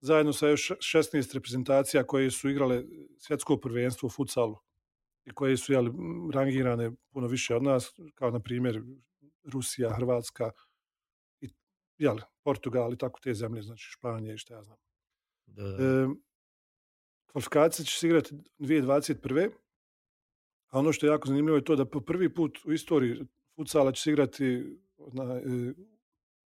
[0.00, 2.82] zajedno sa još 16 reprezentacija koje su igrale
[3.18, 4.56] svjetsko prvenstvo u futsalu
[5.24, 8.82] i koje su jeli, m, rangirane puno više od nas, kao na primjer
[9.52, 10.50] Rusija, Hrvatska,
[12.04, 14.78] jeli, Portugal i tako te zemlje, znači Španija i šta ja znam.
[15.46, 15.84] Da, da.
[15.84, 16.06] E,
[17.26, 19.50] kvalifikacije će se igrati 2021.
[20.68, 23.92] A ono što je jako zanimljivo je to da po prvi put u istoriji futsala
[23.92, 24.64] će se igrati
[25.12, 25.74] na, e,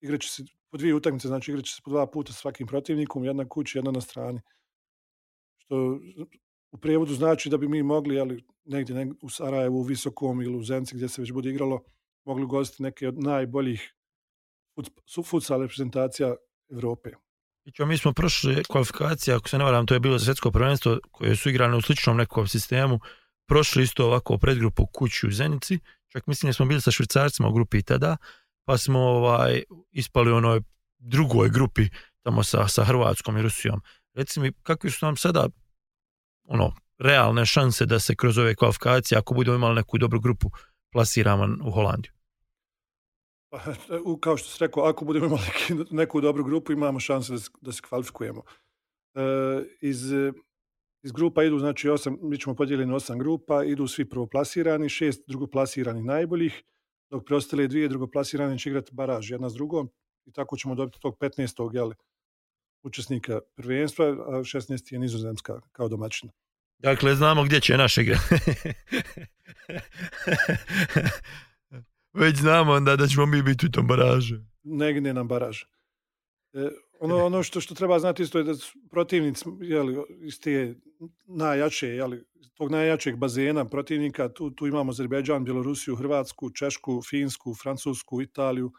[0.01, 2.66] igrat će se po dvije utakmice, znači igrat će se po dva puta sa svakim
[2.66, 4.40] protivnikom, jedna kući, jedna na strani.
[5.57, 6.01] Što
[6.71, 10.57] u prijevodu znači da bi mi mogli, ali negdje, negdje u Sarajevu, u Visokom ili
[10.57, 11.85] u Zenci gdje se već bude igralo,
[12.25, 13.96] mogli ugostiti neke od najboljih
[15.25, 16.35] futsal reprezentacija
[17.73, 20.99] čo, mi smo prošli kvalifikacije, ako se ne varam, to je bilo za svjetsko prvenstvo
[21.11, 23.01] koje su igrane u sličnom nekom sistemu,
[23.49, 27.53] prošli isto ovako predgrupu kući u Zenici, čak mislim da smo bili sa švicarcima u
[27.53, 28.17] grupi tada,
[28.65, 29.62] pa smo ovaj,
[29.93, 30.61] ispali u onoj
[30.99, 31.89] drugoj grupi
[32.23, 33.83] tamo sa, sa Hrvatskom i Rusijom.
[34.15, 35.49] Reci mi, kakvi su nam sada
[36.45, 40.51] ono, realne šanse da se kroz ove kvalifikacije, ako budemo imali neku dobru grupu,
[40.93, 42.15] plasiramo u Holandiju?
[43.64, 43.73] Pa,
[44.21, 47.73] kao što si rekao, ako budemo imali neku dobru grupu, imamo šanse da se, da
[47.73, 48.42] se kvalifikujemo.
[49.14, 49.21] E,
[49.81, 50.12] iz,
[51.03, 56.05] iz grupa idu, znači, osam, mi ćemo podijeljeni osam grupa, idu svi prvoplasirani, šest drugoplasiranih
[56.05, 56.62] najboljih,
[57.11, 59.90] dok preostale dvije drugoplasirane će igrati baraž jedna s drugom
[60.25, 61.75] i tako ćemo dobiti tog 15.
[61.75, 61.90] Jel,
[62.83, 64.92] učesnika prvenstva, a 16.
[64.92, 66.33] je nizozemska kao domaćina.
[66.79, 68.19] Dakle, znamo gdje će naše igra.
[72.16, 74.37] Već znamo onda da ćemo mi biti u tom baražu.
[74.64, 75.62] negdje nam baraž.
[76.52, 76.68] E,
[77.00, 80.74] ono, ono što, što treba znati isto je da su protivnici jeli, iz te
[81.26, 82.24] najjače, jeli,
[82.55, 88.72] tog najjačeg bazena protivnika, tu, tu imamo Azerbejdžan, Bjelorusiju, Hrvatsku, Češku, Finsku, Francusku, Italiju,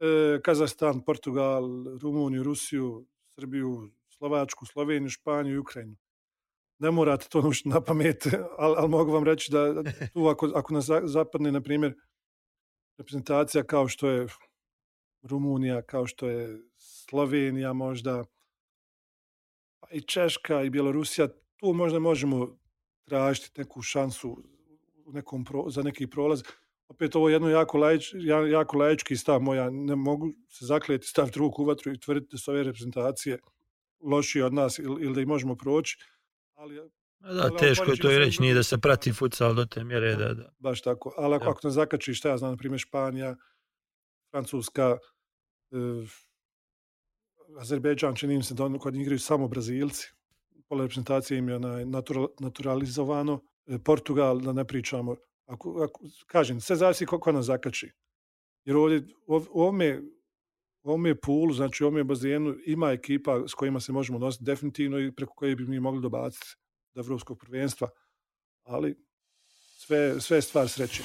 [0.00, 1.62] e, Kazahstan, Portugal,
[2.02, 5.96] Rumuniju, Rusiju, Srbiju, Slovačku, Sloveniju, Španiju i Ukrajinu.
[6.78, 8.26] Ne morate to naučiti na pamet,
[8.58, 11.94] ali, ali mogu vam reći da tu ako, ako nas za- zapadne, na primjer,
[12.98, 14.26] reprezentacija kao što je
[15.22, 18.24] Rumunija, kao što je Slovenija možda,
[19.80, 22.58] pa i Češka i Bjelorusija, tu možda možemo
[23.04, 24.36] tražiti neku šansu
[25.04, 26.42] u nekom pro, za neki prolaz.
[26.88, 31.06] Opet ovo je jedno jako, laič, ja- jako laički stav moja, ne mogu se zaklijeti
[31.06, 33.38] stav drugog u vatru i tvrditi da su ove reprezentacije
[34.00, 35.98] lošiji od nas ili, ili da ih možemo proći.
[36.54, 36.90] Ali,
[37.22, 40.34] Da, teško je to i reći, nije da se prati futsal do te mjere da,
[40.34, 40.52] da.
[40.58, 41.14] baš tako.
[41.16, 41.50] Ali ako, Da.
[41.50, 43.36] ako nas zakači, šta ja znam, na primjer Španija,
[44.30, 44.98] Francuska,
[45.70, 45.76] e,
[47.58, 50.12] Azerbejdžan, čini se da oni kod igraju samo Brazilci.
[50.68, 53.40] Pola reprezentacije im je natural, naturalizovano.
[53.66, 55.16] E, Portugal, da ne pričamo.
[55.46, 57.90] Ako, ako, kažem, sve zavisi koliko nas zakači.
[58.64, 60.02] Jer ovdje, ov, ovome,
[60.82, 65.34] ovome pulu, znači ovome bazenu ima ekipa s kojima se možemo nositi definitivno i preko
[65.34, 66.61] koje bi mi mogli dobaciti
[66.94, 67.88] do evropskog prvenstva.
[68.64, 68.96] Ali
[69.78, 71.02] sve, sve je stvar sreće.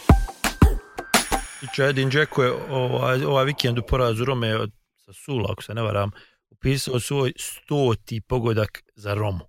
[1.61, 5.73] I Edin Dzeko je ovaj, ovaj vikend u porazu Rome od, sa Sula, ako se
[5.73, 6.11] ne varam,
[6.49, 9.45] upisao svoj stoti pogodak za Romu.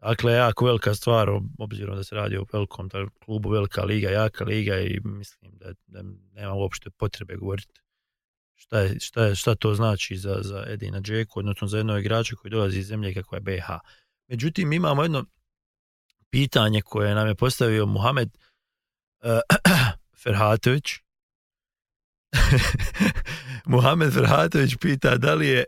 [0.00, 2.90] Dakle, jako velika stvar, ob- obzirom da se radi o velikom
[3.24, 7.80] klubu, velika liga, jaka liga i mislim da, da nema uopšte potrebe govoriti
[8.58, 12.36] šta, je, šta, je, šta to znači za, za Edina Džeku, odnosno za jednog igrača
[12.36, 13.68] koji dolazi iz zemlje kakva je BH.
[14.28, 15.24] Međutim, imamo jedno
[16.30, 18.28] pitanje koje nam je postavio Muhamed
[19.22, 19.30] uh,
[20.22, 20.84] Ferhatović,
[23.74, 25.64] Muhamed Ferhatović pita da li je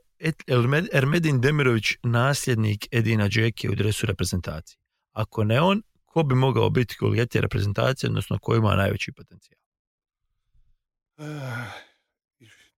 [0.93, 4.79] Ermedin Demirović nasljednik Edina Džeke u dresu reprezentacije.
[5.13, 9.59] Ako ne on, ko bi mogao biti golijeti reprezentacije, odnosno ko ima najveći potencijal?
[11.19, 11.91] Eh,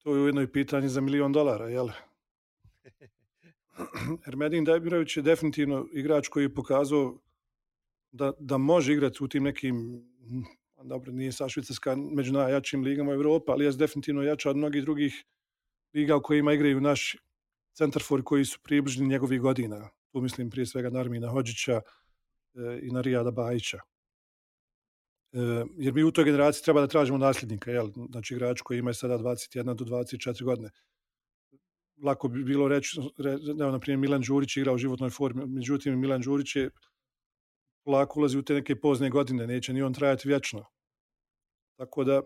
[0.03, 1.89] To je ujedno i pitanje za milion dolara, jel?
[4.29, 7.19] Ermedin Demirović je definitivno igrač koji je pokazao
[8.13, 10.05] da, da može igrati u tim nekim,
[10.77, 14.57] a dobro, nije sa Švicarska među najjačim ligama u Evropi, ali je definitivno jača od
[14.57, 15.25] mnogih drugih
[15.95, 17.19] liga u kojima igraju naši
[17.75, 19.89] centarfori koji su približni njegovih godina.
[20.13, 21.81] Tu mislim prije svega na Armina Hođića e,
[22.83, 23.79] i na Rijada Bajića.
[25.33, 25.39] E,
[25.79, 27.91] jer mi u toj generaciji treba da tražimo nasljednika, jel?
[28.11, 30.71] znači igrač koji ima sada 21 do 24 godine.
[32.03, 36.01] Lako bi bilo reći, re, evo, na primjer, Milan Đurić igra u životnoj formi, međutim,
[36.01, 36.71] Milan Đurić je
[37.85, 40.65] polako ulazi u te neke pozne godine, neće ni on trajati vječno.
[41.77, 42.23] Tako da,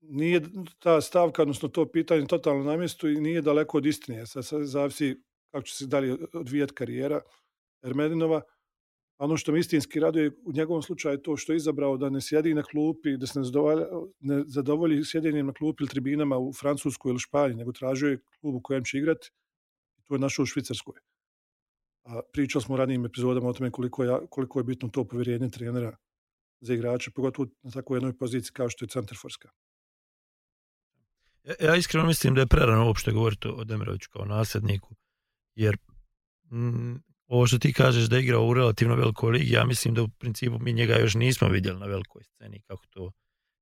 [0.00, 0.40] nije
[0.78, 4.26] ta stavka, odnosno to pitanje totalno na mjestu i nije daleko od istine.
[4.26, 7.20] Sad, zavisi kako će se dalje odvijati karijera
[7.82, 8.42] Ermedinova.
[9.18, 12.20] Ono što mi istinski raduje u njegovom slučaju je to što je izabrao da ne
[12.20, 13.84] sjedi na klupi, da se ne zadovolji,
[14.20, 18.54] ne zadovolji sjedenjem na klupi ili tribinama u Francuskoj ili Španiji, nego tražio je klub
[18.54, 19.30] u kojem će igrati
[19.98, 21.11] i to je našao u Švicarskoj.
[22.32, 25.96] Pričali smo u ranijim epizodama o tome koliko je, koliko je bitno to povjerenje trenera
[26.60, 29.48] za igrače, pogotovo na takvoj jednoj poziciji kao što je centarforska.
[31.44, 34.94] Ja, ja iskreno mislim da je prerano uopšte govoriti o Demiroviću kao nasljedniku,
[35.54, 35.76] jer
[36.50, 36.94] mm,
[37.26, 40.08] ovo što ti kažeš da je igrao u relativno velikoj ligi, ja mislim da u
[40.08, 43.12] principu mi njega još nismo vidjeli na velikoj sceni kako, to,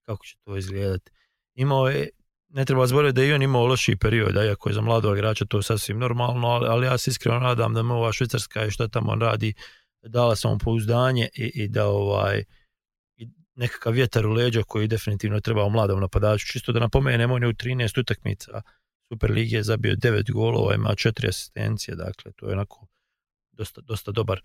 [0.07, 1.11] kako će to izgledati.
[1.55, 2.09] Imao je,
[2.51, 5.45] ne treba zaboraviti da i on imao lošiji period, a iako je za mladog igrača
[5.45, 8.89] to sasvim normalno, ali, ali ja se iskreno nadam da mu ova Švicarska i šta
[8.89, 9.55] tamo on radi
[10.03, 12.45] dala samo pouzdanje i, i da ovaj
[13.17, 16.47] i nekakav vjetar u leđa koji definitivno treba u mladom napadaču.
[16.47, 18.63] Čisto da napomenem, on je u 13 utakmica
[19.13, 22.87] Super Lige je zabio 9 golova, ima 4 asistencije, dakle to je onako
[23.53, 24.41] dosta, dosta dobar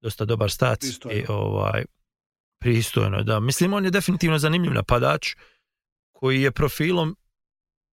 [0.00, 1.18] dosta dobar stac Pristojno.
[1.18, 1.84] i ovaj
[2.60, 3.40] pristojno, da.
[3.40, 5.34] Mislim on je definitivno zanimljiv napadač
[6.12, 7.16] koji je profilom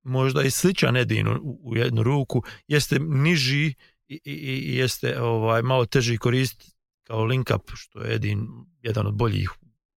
[0.03, 3.73] možda i sličan Edinu u, jednu ruku, jeste niži
[4.07, 6.71] i, i, i jeste ovaj malo teži koristiti
[7.03, 8.47] kao link up, što je Edin
[8.81, 9.49] jedan od boljih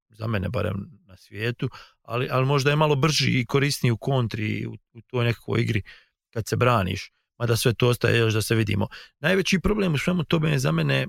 [0.09, 1.69] za mene barem na svijetu,
[2.03, 5.83] ali, ali možda je malo brži i korisniji u kontri u, u toj nekakvoj igri
[6.31, 8.87] kad se braniš, mada sve to ostaje još da se vidimo.
[9.21, 11.07] Najveći problem u svemu tome je za mene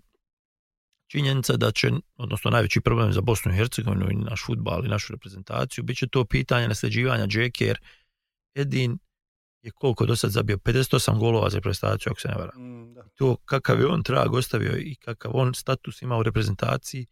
[1.07, 5.13] činjenica da će, odnosno najveći problem za Bosnu i Hercegovinu i naš futbal i našu
[5.13, 7.79] reprezentaciju, bit će to pitanje nasljeđivanja Džeke, jer
[8.55, 8.97] Edin
[9.61, 13.03] je koliko do sad zabio 58 golova za reprezentaciju, ako se ne varam Mm, da.
[13.15, 17.05] to kakav je on trag ostavio i kakav on status ima u reprezentaciji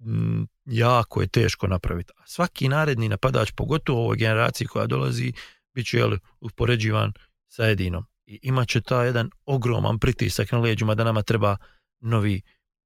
[0.00, 2.12] m, jako je teško napraviti.
[2.16, 5.32] A svaki naredni napadač, pogotovo u ovoj generaciji koja dolazi,
[5.74, 7.12] bit će jel, upoređivan
[7.48, 8.04] sa Edinom.
[8.26, 11.56] I imat će taj jedan ogroman pritisak na leđima da nama treba
[12.00, 12.42] novi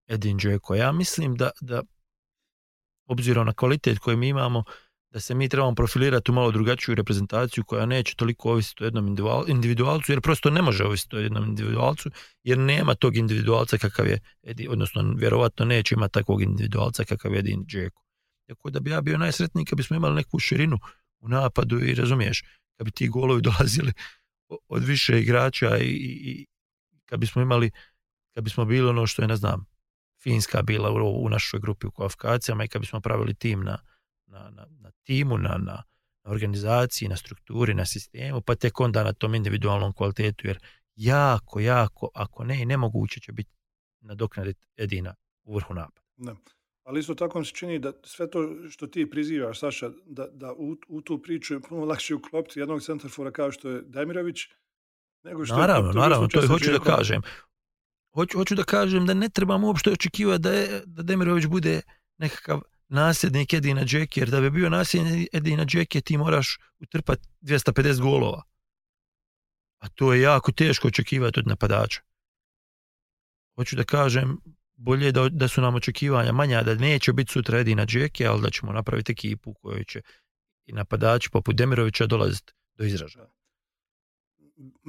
[0.08, 0.74] Edin Džeko.
[0.74, 1.82] Ja mislim da, da
[3.06, 4.64] obzirom na kvalitet koji mi imamo,
[5.12, 9.06] da se mi trebamo profilirati u malo drugačiju reprezentaciju koja neće toliko ovisiti o jednom
[9.06, 12.10] individual- individualcu, jer prosto ne može ovisiti o jednom individualcu,
[12.44, 17.38] jer nema tog individualca kakav je, Edi, odnosno vjerovatno neće imati takvog individualca kakav je
[17.38, 18.02] Edin Džeko.
[18.48, 20.78] Tako da bi ja bio najsretniji kad bismo imali neku širinu
[21.20, 22.44] u napadu i razumiješ,
[22.76, 23.92] kad bi ti golovi dolazili
[24.68, 25.90] od više igrača i,
[26.24, 26.46] i
[27.06, 27.70] kad bismo imali,
[28.34, 29.64] kad bismo bili ono što je, ne znam,
[30.22, 33.78] Finska bila u, u našoj grupi u kvalifikacijama i kad bismo pravili tim na,
[34.32, 35.82] na, na, na timu, na, na,
[36.24, 40.58] na organizaciji, na strukturi, na sistemu, pa tek onda na tom individualnom kvalitetu, jer
[40.96, 43.50] jako, jako, ako ne i nemoguće će biti
[44.00, 45.14] nadoknaditi Edina
[45.44, 46.06] u vrhu napada.
[46.16, 46.34] Da.
[46.84, 50.52] Ali isto tako mi se čini da sve to što ti prizivaš, Saša, da, da
[50.52, 54.38] u, u tu priču je puno lakše uklopiti jednog centarfora kao što je Demirović,
[55.24, 57.22] nego što Naravno, je to, naravno, to je, hoću da kažem.
[58.14, 61.80] Hoću, hoću da kažem da ne trebamo uopšte očekivati da, je, da Demirović bude
[62.18, 62.60] nekakav
[62.92, 68.42] nasljednik Edina Džeke, jer da bi bio nasljednik Edina Džeke ti moraš utrpati 250 golova.
[69.78, 72.00] A to je jako teško očekivati od napadača.
[73.56, 74.38] Hoću da kažem,
[74.76, 78.42] bolje je da, da su nam očekivanja manja, da neće biti sutra Edina Džeke, ali
[78.42, 80.02] da ćemo napraviti ekipu u kojoj će
[80.66, 83.30] i napadači poput Demirovića dolaziti do izražaja.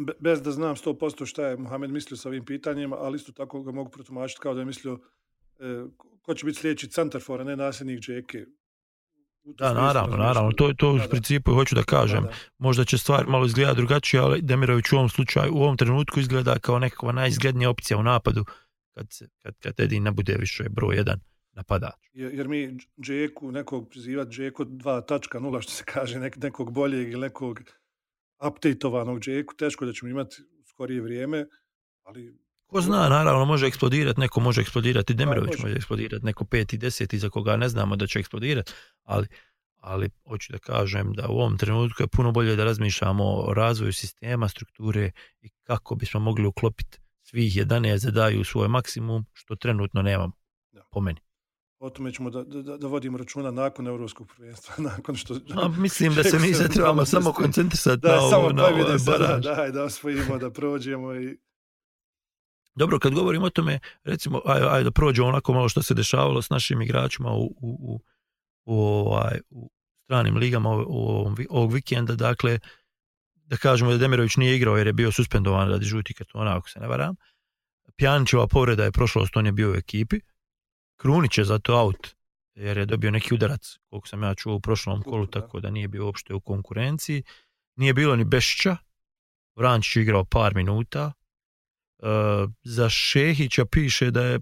[0.08, 3.63] Be- bez da znam 100% šta je Mohamed mislio sa ovim pitanjima, ali isto tako
[3.63, 5.00] ga mogu protumačiti kao da je mislio
[6.21, 8.45] ko će biti sljedeći centarfor, a ne nasljednik Džeke.
[9.45, 12.23] Da, naravno, naravno, to, to u Da, principu i hoću da kažem.
[12.23, 12.36] Da, da.
[12.58, 16.60] Možda će stvar malo izgledati drugačije, ali Demirović u ovom slučaju, u ovom trenutku izgleda
[16.60, 18.45] kao nekakva najizglednija opcija u napadu
[18.93, 21.19] kad, se, kad, kad Edin ne bude više broj jedan
[21.52, 22.10] napadač.
[22.13, 27.21] Jer, jer mi Džeku, nekog prizivati Džeku 2.0, što se kaže, nek, nekog boljeg ili
[27.21, 27.60] nekog
[28.47, 31.45] updateovanog Džeku, teško da ćemo imati u skorije vrijeme,
[32.04, 32.43] ali
[32.74, 35.64] Ko zna, naravno, može eksplodirati, neko može eksplodirati, Demirović može.
[35.64, 38.72] može eksplodirati, neko peti, deseti za koga ne znamo da će eksplodirati,
[39.04, 39.28] ali,
[39.78, 43.94] ali hoću da kažem da u ovom trenutku je puno bolje da razmišljamo o razvoju
[43.94, 50.02] sistema, strukture i kako bismo mogli uklopiti svih 11 da daju svoj maksimum, što trenutno
[50.02, 50.34] nemamo,
[50.72, 50.82] Da.
[50.92, 51.20] po meni.
[51.80, 55.34] o tome ćemo da, da, da vodimo računa nakon Europskog prvenstva, nakon što...
[55.56, 58.98] A, mislim da se mi se trebamo samo koncentrisati Da, na, samo ovo, na ovaj
[59.06, 59.44] baraž.
[59.44, 61.38] daj, da osvojimo, da prođemo i...
[62.76, 66.42] Dobro, kad govorimo o tome, recimo, ajde, ajde da prođemo onako malo što se dešavalo
[66.42, 68.02] s našim igračima u, u, u,
[68.66, 69.70] u, ovaj, u
[70.04, 70.70] stranim ligama
[71.38, 72.60] vi- ovog vikenda, dakle,
[73.36, 76.80] da kažemo da Demirović nije igrao jer je bio suspendovan radi žuti kartona, ako se
[76.80, 77.16] ne varam.
[77.96, 80.20] Pjanićeva povreda je prošlost, on je bio u ekipi.
[80.96, 82.16] Krunić je zato out,
[82.56, 85.88] jer je dobio neki udarac, koliko sam ja čuo u prošlom kolu, tako da nije
[85.88, 87.24] bio uopšte u konkurenciji.
[87.76, 88.78] Nije bilo ni Bešića,
[89.56, 91.14] Vrančić je igrao par minuta.
[92.04, 94.39] E, za Šehića piše da je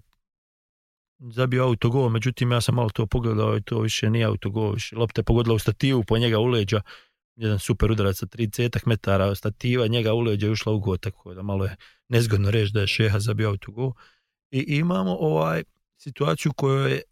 [1.18, 5.20] zabio autogol, međutim ja sam malo to pogledao i to više nije autogol, više lopta
[5.20, 6.80] je pogodila u stativu, po njega u leđa,
[7.36, 11.34] jedan super udarac sa 30 metara stativa, njega u leđa je ušla u gol, tako
[11.34, 11.76] da malo je
[12.08, 13.92] nezgodno reći da je Šeha zabio autogol.
[14.50, 15.62] I imamo ovaj
[15.96, 17.02] situaciju u kojoj je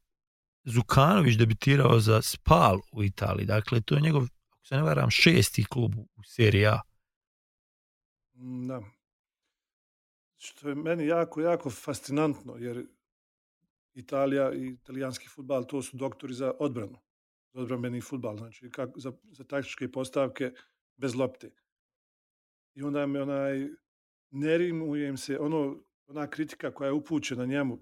[0.64, 5.64] Zukanović debitirao za Spal u Italiji, dakle to je njegov, ako se ne varam, šesti
[5.64, 6.80] klub u seriji A.
[8.68, 8.99] Da.
[10.42, 12.86] Što je meni jako, jako fascinantno, jer
[13.94, 16.98] Italija i italijanski futbal, to su doktori za odbranu,
[17.52, 20.52] za odbrambeni futbal, znači kako, za, za taktičke postavke
[20.96, 21.50] bez lopte.
[22.74, 23.68] I onda me onaj,
[24.30, 27.78] ne rimuje im se ono, ona kritika koja je upućena njemu,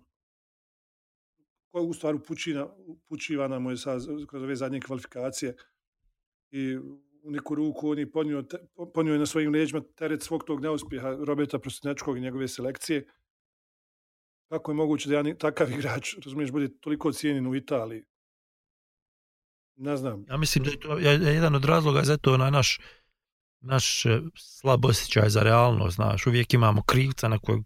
[1.71, 5.57] koja u stvari upućina, upućivana mu je sa, kroz ove zadnje kvalifikacije
[6.51, 6.79] i
[7.29, 8.59] u neku ruku on je ponio, te-
[8.95, 13.07] ponio je na svojim leđima teret svog tog neuspjeha Roberta Prostinečkog i njegove selekcije.
[14.49, 18.05] Kako je moguće da jedan takav igrač, razumiješ, bude toliko cijenjen u Italiji?
[19.77, 20.25] Ne znam.
[20.29, 22.81] Ja mislim da je to je- je jedan od razloga za to onaj naš
[23.61, 27.61] naš e, slab osjećaj za realnost, znaš, uvijek imamo krivca na kojeg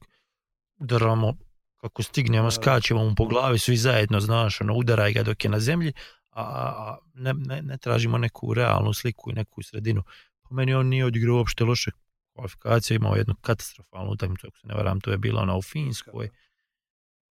[0.77, 1.35] udaramo
[1.77, 5.61] kako stignemo, skačemo mu po glavi svi zajedno, znaš, ono, udaraj ga dok je na
[5.61, 5.93] zemlji,
[6.33, 10.03] a, ne, ne, ne tražimo neku realnu sliku i neku sredinu.
[10.43, 11.91] Po meni on nije odigrao uopšte loše
[12.33, 16.29] kvalifikacije, imao jednu katastrofalnu utakmicu, ako se ne varam, to je bila ona u Finskoj,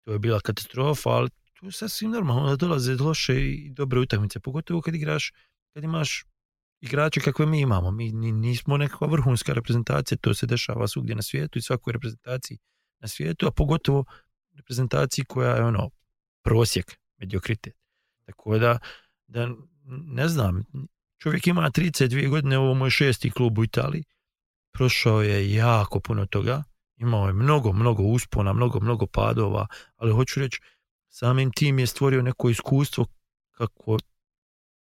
[0.06, 1.30] to je bila katastrofa, ali
[1.60, 5.32] to je sasvim normalno da dolaze loše i dobre utakmice, pogotovo kad igraš,
[5.74, 6.26] kad imaš
[6.82, 7.92] igrače kakve mi imamo.
[7.92, 12.58] Mi ni- nismo nekakva vrhunska reprezentacija, to se dešava svugdje na svijetu i svakoj reprezentaciji
[13.00, 14.06] na svijetu, a pogotovo
[14.54, 15.90] reprezentaciji koja je ono
[16.44, 17.85] prosjek, mediokritet.
[18.26, 18.80] Tako da,
[19.28, 19.50] da
[19.88, 20.64] ne znam,
[21.18, 24.04] čovjek ima 32 godine, ovo mu je šesti klub u Italiji,
[24.72, 26.64] prošao je jako puno toga,
[26.98, 30.62] imao je mnogo, mnogo uspona, mnogo, mnogo padova, ali hoću reći,
[31.10, 33.06] samim tim je stvorio neko iskustvo
[33.52, 33.98] kako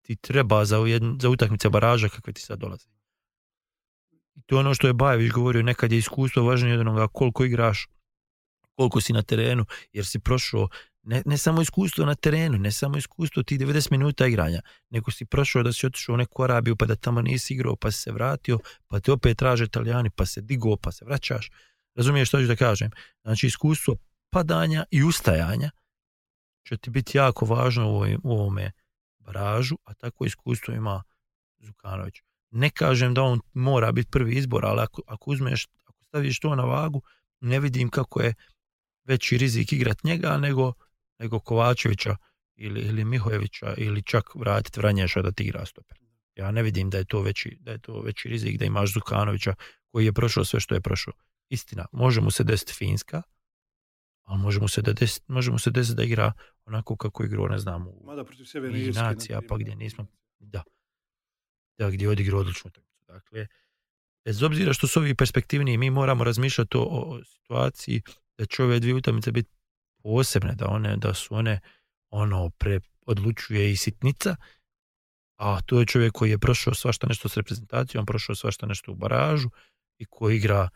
[0.02, 2.88] ti treba za, ujedn, za utakmice baraža kakve ti sad dolaze.
[4.36, 7.46] I to je ono što je Bajević govorio, nekad je iskustvo važnije od onoga koliko
[7.46, 7.88] igraš,
[8.76, 10.68] koliko si na terenu, jer si prošao
[11.08, 15.26] ne, ne samo iskustvo na terenu, ne samo iskustvo ti 90 minuta igranja, nego si
[15.26, 18.12] prošao da si otišao u neku Arabiju pa da tamo nisi igrao, pa si se
[18.12, 21.50] vratio, pa te opet traže italijani, pa se digo, pa se vraćaš.
[21.96, 22.92] Razumiješ što ću da kažem?
[23.22, 23.96] Znači iskustvo
[24.30, 25.70] padanja i ustajanja
[26.64, 28.72] će ti biti jako važno u, ovome
[29.20, 31.04] baražu, a tako iskustvo ima
[31.60, 32.16] Zukanović.
[32.52, 36.56] Ne kažem da on mora biti prvi izbor, ali ako, ako uzmeš, ako staviš to
[36.56, 37.02] na vagu,
[37.40, 38.34] ne vidim kako je
[39.04, 40.74] veći rizik igrat njega nego,
[41.20, 42.16] nego Kovačevića
[42.56, 45.98] ili, ili Mihojevića ili čak vratiti Vranješa da ti igra stoper.
[46.36, 49.54] Ja ne vidim da je to veći, da je to veći rizik da imaš Zukanovića
[49.92, 51.14] koji je prošao sve što je prošao.
[51.50, 53.22] Istina, može mu se desiti Finska,
[54.24, 56.34] ali može mu se, da desiti, može mu se desiti da igra
[56.66, 58.46] onako kako igrao, ne znam, u Mada protiv
[58.76, 60.06] Irske, na nacija, pa gdje nismo,
[60.40, 60.64] da,
[61.78, 63.04] da gdje je odigrao odličnu utakmicu.
[63.08, 63.48] Dakle,
[64.26, 68.02] bez obzira što su ovi perspektivniji, mi moramo razmišljati o, o situaciji
[68.38, 69.57] da će ove dvije utakmice biti
[70.04, 71.60] posebne, da one, da su one
[72.10, 74.36] ono pre odlučuje i sitnica,
[75.36, 78.96] a to je čovjek koji je prošao svašta nešto s reprezentacijom, prošao svašta nešto u
[78.96, 79.50] baražu
[79.98, 80.70] i koji igra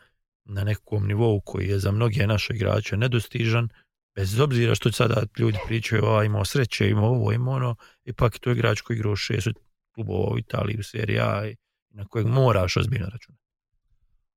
[0.43, 3.69] na nekom nivou koji je za mnoge naše igrače nedostižan,
[4.15, 8.39] bez obzira što sada ljudi pričaju, a imao sreće, imao ovo, imao ono, ipak je
[8.39, 9.47] to igrač koji igra u šest
[9.93, 11.53] klubova u Italiji, u seriji A
[11.89, 13.43] na kojeg moraš ozbiljno računati.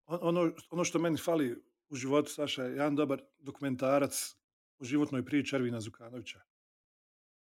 [0.07, 4.37] On- Ono, ono što meni fali u životu, Saša, je jedan dobar dokumentarac
[4.85, 6.41] životnoj priči Ervina Zukanovića.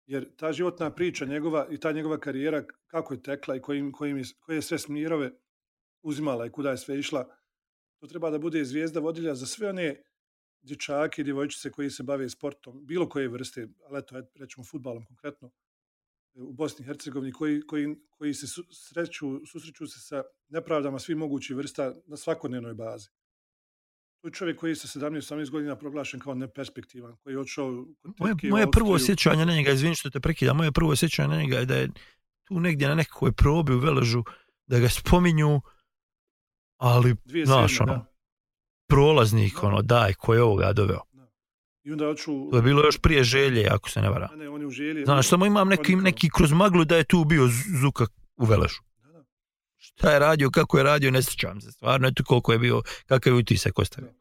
[0.05, 4.17] Jer ta životna priča njegova i ta njegova karijera, kako je tekla i kojim, kojim
[4.17, 5.31] je, koje je sve smirove
[6.01, 7.35] uzimala i kuda je sve išla,
[7.99, 10.03] to treba da bude zvijezda vodilja za sve one
[10.61, 15.05] dječake i djevojčice koji se bave sportom, bilo koje vrste, ali eto, et- rećemo futbalom
[15.05, 15.51] konkretno,
[16.35, 21.55] u Bosni i Hercegovini, koji, koji, koji se sreću, susreću se sa nepravdama svih mogućih
[21.55, 23.09] vrsta na svakodnevnoj bazi.
[24.25, 27.85] To je čovjek koji je sa 17-18 godina proglašen kao neperspektivan, koji je odšao
[28.19, 29.05] Moje, moje prvo Austriju.
[29.05, 31.89] sjećanje na njega, izvini što te prekidam, moje prvo sjećanje na njega je da je
[32.43, 34.23] tu negdje na nekakvoj probi u Veležu
[34.67, 35.61] da ga spominju,
[36.77, 38.05] ali 2007, znaš, ono, da.
[38.87, 41.01] prolaznik, ono, daj, ko je ovoga doveo.
[41.83, 42.49] I onda hoću...
[42.51, 44.29] To je bilo još prije želje, ako se ne vara.
[44.33, 45.05] A ne, on je u želji.
[45.05, 47.47] Znaš, samo imam neki, neki kroz maglu da je tu bio
[47.81, 48.05] Zuka
[48.37, 48.81] u Veležu.
[49.85, 51.71] Šta je radio, kako je radio, ne sjećam se.
[51.71, 54.13] Stvarno, eto koliko je bio, kakav je utisak ostavio.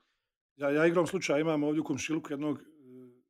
[0.57, 3.23] Ja, ja igram slučaj, imam ovdje u komšiluku jednog, eh,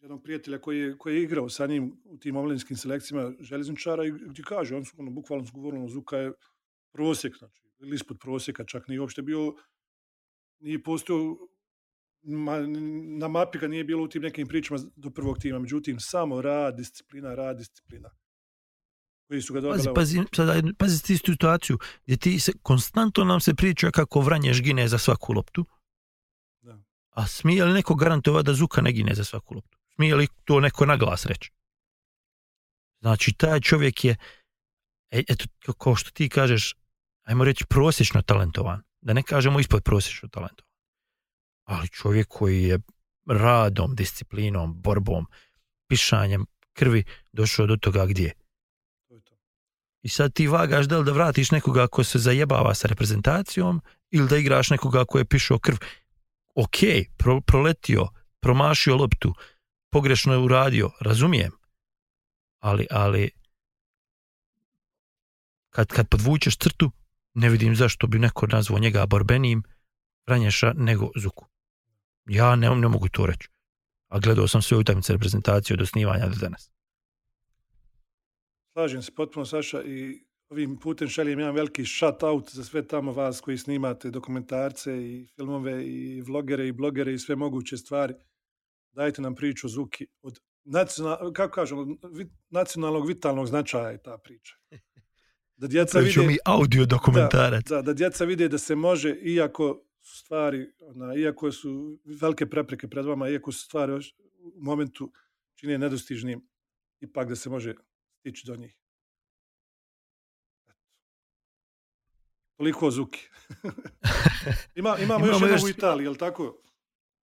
[0.00, 4.10] jednog prijatelja koji je, koji je igrao sa njim u tim omladinskim selekcijama željezničara i
[4.10, 6.32] gdje kaže, on su, ono, bukvalno su govorili, ono, Zuka je
[6.92, 9.54] prosjek, znači, ili ispod prosjeka, čak nije uopšte bio,
[10.60, 11.36] nije postojao,
[12.22, 12.58] ma,
[13.18, 16.76] na mapi ga nije bilo u tim nekim pričama do prvog tima, međutim, samo rad,
[16.76, 18.10] disciplina, rad, disciplina.
[19.28, 19.60] Koji su ga
[19.94, 24.88] Pazi, sada, pazi ti situaciju gdje ti se, konstantno nam se priča kako Vranješ gine
[24.88, 25.64] za svaku loptu,
[26.60, 26.78] Da.
[27.10, 29.78] a smije li neko garantova da Zuka ne gine za svaku loptu?
[29.94, 31.50] Smije li to neko na glas reći?
[33.00, 34.16] Znači, taj čovjek je,
[35.10, 36.74] e, eto, ka- kao što ti kažeš,
[37.24, 40.68] ajmo reći prosječno talentovan, da ne kažemo ispod prosječno talentovan.
[41.64, 42.78] Ali čovjek koji je
[43.26, 45.26] radom, disciplinom, borbom,
[45.88, 48.32] pišanjem krvi došao do toga gdje.
[50.02, 53.80] I sad ti vagaš da li da vratiš nekoga ko se zajebava sa reprezentacijom
[54.10, 55.76] ili da igraš nekoga ko je pišao krv.
[56.54, 56.78] Ok,
[57.16, 58.08] pro, proletio,
[58.40, 59.34] promašio loptu,
[59.90, 61.52] pogrešno je uradio, razumijem.
[62.60, 63.30] Ali, ali
[65.70, 66.90] kad, kad podvučeš crtu,
[67.34, 69.62] ne vidim zašto bi neko nazvao njega borbenijim
[70.26, 71.46] Vranješa nego Zuku.
[72.26, 73.48] Ja ne, ne mogu to reći.
[74.08, 76.70] A gledao sam sve utakmice reprezentacije od osnivanja do danas.
[78.78, 83.12] Slažem se potpuno, Saša, i ovim putem šaljem jedan veliki shout out za sve tamo
[83.12, 88.14] vas koji snimate dokumentarce i filmove i vlogere i blogere i sve moguće stvari.
[88.92, 90.06] Dajte nam priču o Zuki.
[90.22, 91.78] Od nacional, kako kažem,
[92.50, 94.54] nacionalnog vitalnog značaja je ta priča.
[95.56, 97.64] Da djeca vide, mi audio dokumentarac.
[97.68, 102.88] da, da djeca vide da se može, iako su stvari, ona, iako su velike prepreke
[102.88, 105.12] pred vama, iako su stvari u momentu
[105.54, 106.48] čine nedostižnim,
[107.00, 107.74] ipak da se može
[108.20, 108.76] stići do njih.
[110.60, 110.82] Eto.
[112.56, 113.20] Toliko o Zuki.
[114.74, 116.62] Ima, imamo, Imamo još još- u Italiji, je li tako?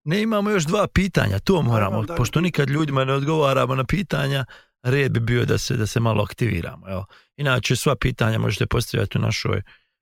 [0.04, 2.43] Ne imamo još dva pitanja, to moramo, daj, pošto daj.
[2.43, 4.46] nikad ljudima ne odgovaramo na pitanja,
[4.84, 6.89] red bi bio da se, da se malo aktiviramo.
[6.89, 7.06] Evo.
[7.36, 9.62] Inače, sva pitanja možete postavljati u našoj,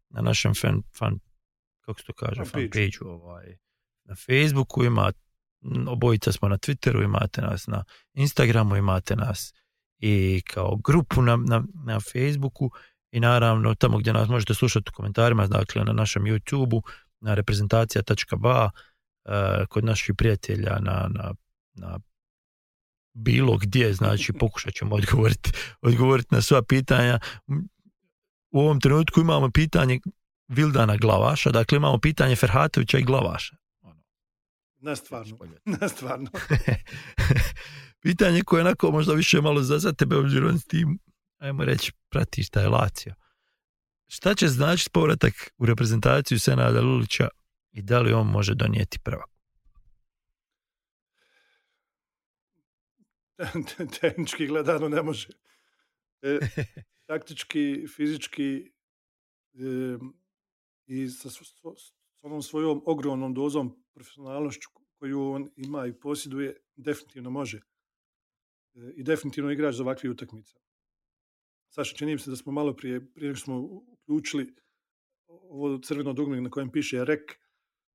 [0.09, 1.19] na našem fan, fan
[1.79, 2.69] kako se to kaže, Fan fan, page.
[2.69, 3.57] page ovaj,
[4.03, 5.11] na Facebooku, ima,
[5.87, 7.83] obojica smo na Twitteru, imate nas na
[8.13, 9.53] Instagramu, imate nas
[10.05, 12.71] i kao grupu na, na, na Facebooku
[13.11, 16.81] i naravno tamo gdje nas možete slušati u komentarima, dakle na našem YouTubeu,
[17.19, 18.69] na reprezentacija.ba,
[19.25, 21.33] eh, kod naših prijatelja na, na,
[21.73, 21.99] na
[23.13, 25.51] bilo gdje, znači pokušat ćemo odgovoriti,
[25.81, 27.19] odgovoriti na sva pitanja.
[28.51, 29.99] U ovom trenutku imamo pitanje
[30.47, 33.55] Vildana Glavaša, dakle imamo pitanje Ferhatovića i Glavaša.
[34.81, 35.37] Ne stvarno.
[35.81, 36.29] Ne stvarno.
[38.03, 40.99] pitanje koje je onako možda više malo za, za tebe obzirom s tim,
[41.37, 43.13] ajmo reći, pratiš taj Lazio.
[44.07, 47.27] Šta će značiti povratak u reprezentaciju Senada Lulića
[47.71, 49.29] i da li on može donijeti prvak?
[54.01, 55.27] Tehnički gledano ne može.
[56.21, 56.39] E,
[57.07, 58.71] taktički, fizički
[59.53, 59.97] e,
[60.85, 61.41] i sa, s
[62.21, 67.72] onom svojom ogromnom dozom profesionalnošću koju on ima i posjeduje, definitivno može.
[68.95, 70.55] I definitivno igrač za ovakve utakmice.
[71.69, 74.55] Saša, čini mi se da smo malo prije, prije smo uključili
[75.27, 77.31] ovo crveno dugme na kojem piše REK,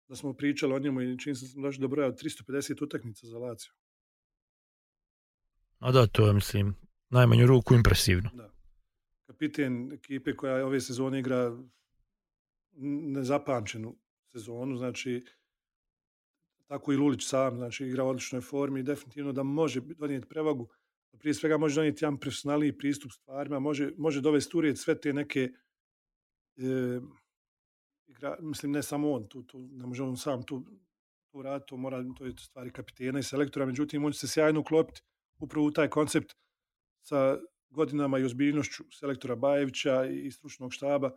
[0.08, 2.84] da smo pričali o njemu i čini se da smo došli do broja od 350
[2.84, 3.72] utakmica za Lazio.
[5.78, 6.74] A da, to je, mislim,
[7.10, 8.30] najmanju ruku impresivno.
[8.34, 8.52] Da.
[9.26, 11.58] Kapiten ekipe koja ove sezone igra
[13.12, 13.96] nezapamćenu
[14.32, 15.24] sezonu, znači
[16.68, 20.68] tako i Lulić sam, znači igra u odličnoj formi i definitivno da može donijeti prevagu,
[21.18, 25.40] prije svega može donijeti jedan profesionalniji pristup stvarima, može, može dovesti u sve te neke
[26.56, 27.00] e,
[28.06, 30.64] igra, mislim ne samo on, tu, tu ne može on sam tu,
[31.32, 35.02] tu to mora, to je stvari kapitena i selektora, međutim on će se sjajno uklopiti
[35.38, 36.36] upravo u taj koncept
[37.02, 37.38] sa
[37.70, 41.10] godinama i ozbiljnošću selektora Bajevića i stručnog štaba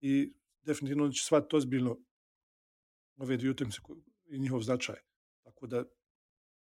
[0.00, 1.98] i definitivno će shvatiti ozbiljno
[3.16, 3.80] ove dvije utakmice
[4.28, 4.96] i njihov značaj.
[5.42, 5.84] Tako da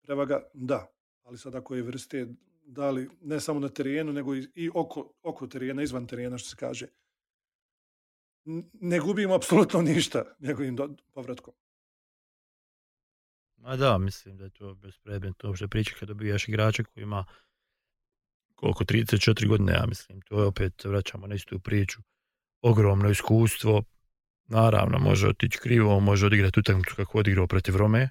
[0.02, 0.86] prevaga da,
[1.22, 2.26] ali sad ako je vrste
[2.66, 6.86] dali ne samo na terenu, nego i oko, oko terena, izvan terena, što se kaže,
[8.72, 10.76] ne gubimo apsolutno ništa njegovim
[11.12, 11.54] povratkom.
[13.56, 17.24] Ma da, mislim da je to bespredmetno uopšte priča kad dobijaš igrača koji ima
[18.54, 20.20] koliko 34 godine, ja mislim.
[20.20, 22.00] To je opet, vraćamo na istu priču.
[22.60, 23.82] Ogromno iskustvo.
[24.48, 28.10] Naravno, može otići krivo, može odigrati utakmicu kako odigrao protiv Rome,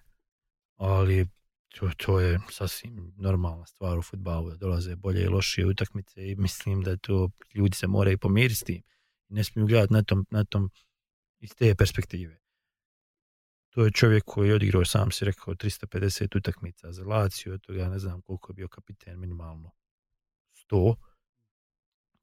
[0.75, 1.27] ali
[1.67, 6.35] to, to je sasvim normalna stvar u futbalu, da dolaze bolje i lošije utakmice i
[6.35, 8.63] mislim da to ljudi se moraju pomiriti s.
[9.29, 10.69] Ne smiju gledati na tom, na tom
[11.39, 12.39] iz te perspektive.
[13.69, 17.89] To je čovjek koji je odigrao, sam si rekao, 350 utakmica za Laciju, od toga
[17.89, 19.71] ne znam koliko je bio kapiten, minimalno
[20.71, 20.95] 100.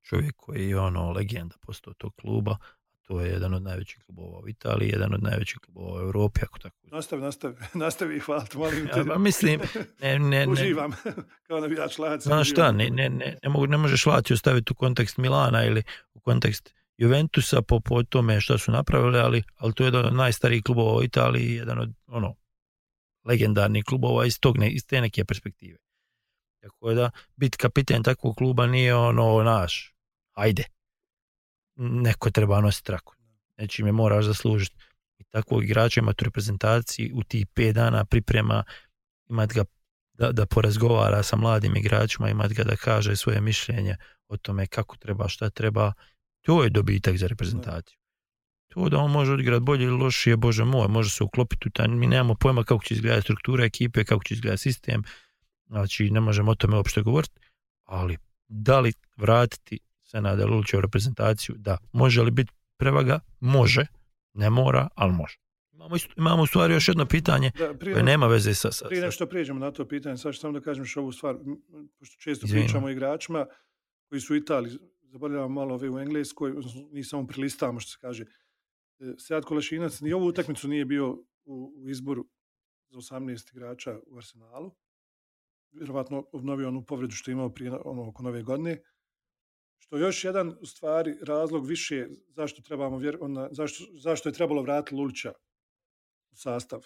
[0.03, 2.57] Čovjek koji je ono legenda postao tog kluba,
[3.07, 6.59] to je jedan od najvećih klubova u Italiji, jedan od najvećih klubova u Europi, ako
[6.59, 6.77] tako.
[6.83, 9.01] Nastavi, nastavi, nastavi, hvala, molim te.
[9.09, 9.61] Ja, mislim,
[10.01, 10.53] ne, ne, ne.
[10.53, 10.93] Uživam,
[11.47, 12.29] kao navijač Lazio.
[12.29, 15.83] Znaš šta, ne, ne, ne, ne, mogu, ne možeš Lazio staviti u kontekst Milana ili
[16.15, 20.15] u kontekst Juventusa po, po tome što su napravili, ali, ali to je jedan od
[20.15, 22.35] najstarijih klubova u Italiji, jedan od ono,
[23.25, 25.79] legendarnih klubova iz, tog ne, iz te neke perspektive.
[26.63, 29.95] Tako da, biti kapiten takvog kluba nije ono naš,
[30.33, 30.65] ajde,
[31.77, 33.15] neko treba nositi traku.
[33.55, 34.77] Znači me moraš zaslužiti.
[35.19, 38.65] I takvog igrača imati u reprezentaciji u tih pet dana priprema,
[39.29, 39.65] imati ga
[40.13, 43.97] da, da porazgovara sa mladim igračima, imati ga da kaže svoje mišljenje
[44.29, 45.93] o tome kako treba, šta treba,
[46.41, 47.99] to je dobitak za reprezentaciju.
[48.69, 51.89] To da on može odigrati bolje ili lošije, bože moj, može se uklopiti u taj,
[51.89, 55.03] mi nemamo pojma kako će izgledati struktura ekipe, kako će izgledati sistem,
[55.67, 57.41] znači ne možemo o tome uopšte govoriti,
[57.85, 58.17] ali
[58.49, 59.79] da li vratiti
[60.15, 61.79] Senada Lulića u reprezentaciju, da.
[61.93, 63.21] Može li biti prevaga?
[63.41, 63.87] Može,
[64.35, 65.39] ne mora, ali može.
[65.73, 68.73] Imamo, imamo u stvari još jedno pitanje da, prije, koje nema veze sa...
[68.73, 71.37] sa prije nešto prijeđemo na to pitanje, sad samo da kažem što ovu stvar,
[71.99, 73.47] pošto često pričamo o igračima
[74.09, 76.53] koji su u Italiji, zaboravljamo malo ove u Engleskoj,
[76.93, 78.25] nisam prilistamo što se kaže.
[79.01, 81.11] E, Sead Kolešinac ni ovu utakmicu nije bio
[81.45, 82.27] u, u izboru
[82.91, 84.71] za 18 igrača u Arsenalu.
[85.73, 88.83] Vjerovatno obnovio onu povredu što je imao prije ono, oko nove godine.
[89.85, 94.63] Što još jedan u stvari razlog više zašto trebamo vjer, ona, zašto, zašto je trebalo
[94.63, 95.33] vratiti Lulića
[96.31, 96.81] u sastav.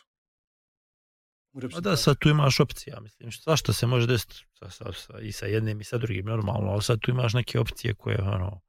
[1.53, 5.21] U A da, sad tu imaš opcija, mislim, zašto se može desiti sa, sa, sa,
[5.21, 8.61] i sa jednim i sa drugim, normalno, ali sad tu imaš neke opcije koje, ono,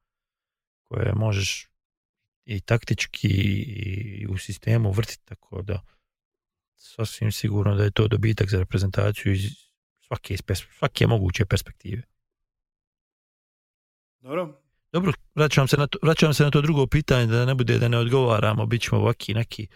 [0.88, 1.68] koje možeš
[2.44, 5.82] i taktički i u sistemu vrtiti, tako da
[6.74, 9.42] sasvim sigurno da je to dobitak za reprezentaciju iz
[10.06, 10.36] svake,
[10.78, 12.02] svake moguće perspektive.
[14.20, 14.60] Dobro.
[14.92, 17.88] Dobro, vraćam se, na to, vraćam se na to drugo pitanje da ne bude da
[17.88, 19.68] ne odgovaramo, bit ćemo ovaki neki.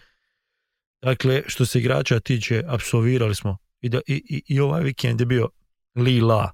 [1.01, 5.25] Dakle, što se igrača tiče, absolvirali smo i, da, i, i, i ovaj vikend je
[5.25, 5.49] bio
[5.95, 6.51] lila,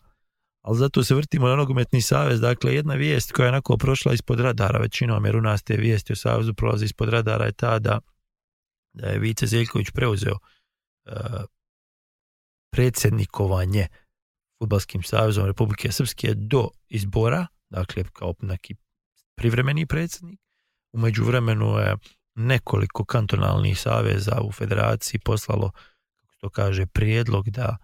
[0.62, 2.42] ali zato se vrtimo na nogometni savez.
[2.42, 6.14] Dakle, jedna vijest koja je onako prošla ispod radara većinom, jer u nas te vijesti
[6.14, 8.00] o savezu prolaze ispod radara je ta da,
[8.94, 10.36] da je Vice Zeljković preuzeo
[11.06, 11.44] uh,
[12.72, 13.88] predsjednikovanje
[14.60, 18.76] Futbalskim savezom Republike Srpske do izbora dakle kao neki
[19.36, 20.40] privremeni predsjednik.
[20.92, 21.96] U međuvremenu je
[22.36, 25.72] nekoliko kantonalnih saveza u federaciji poslalo,
[26.20, 27.78] kako to kaže, prijedlog da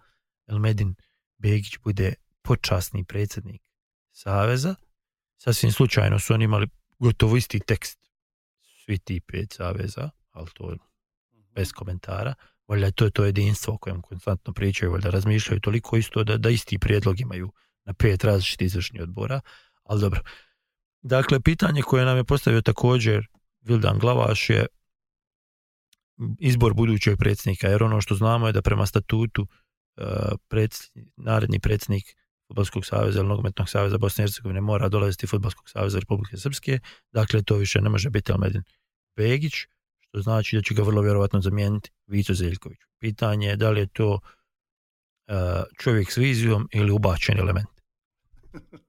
[0.46, 0.94] Elmedin
[1.38, 3.62] Begić bude počasni predsjednik
[4.12, 4.74] saveza.
[5.36, 6.68] Sasvim slučajno su oni imali
[6.98, 7.98] gotovo isti tekst
[8.84, 10.76] svi ti pet saveza, ali to
[11.54, 12.34] bez komentara.
[12.68, 16.50] Valjda to je to jedinstvo o kojem konstantno pričaju, valjda razmišljaju toliko isto da, da
[16.50, 17.52] isti prijedlog imaju
[17.84, 19.40] na pet različitih izvršnih odbora,
[19.88, 20.20] ali dobro.
[21.02, 23.26] Dakle, pitanje koje nam je postavio također
[23.60, 24.66] Vildan Glavaš je
[26.38, 30.66] izbor budućeg predsjednika, jer ono što znamo je da prema statutu uh,
[31.16, 32.04] naredni predsjednik
[32.48, 36.78] Futbolskog saveza ili Nogometnog saveza Bosne i Hercegovine mora dolaziti Futbolskog saveza Republike Srpske,
[37.12, 38.62] dakle to više ne može biti Almedin
[39.16, 39.54] Begić,
[40.00, 42.78] što znači da će ga vrlo vjerojatno zamijeniti Vico Zeljković.
[42.98, 44.22] Pitanje je da li je to uh,
[45.78, 47.68] čovjek s vizijom ili ubačen element.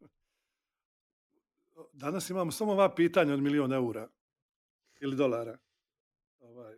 [2.00, 4.10] Danas imamo samo ova pitanja od milijuna eura
[5.00, 5.58] ili dolara.
[6.39, 6.76] Ovaj,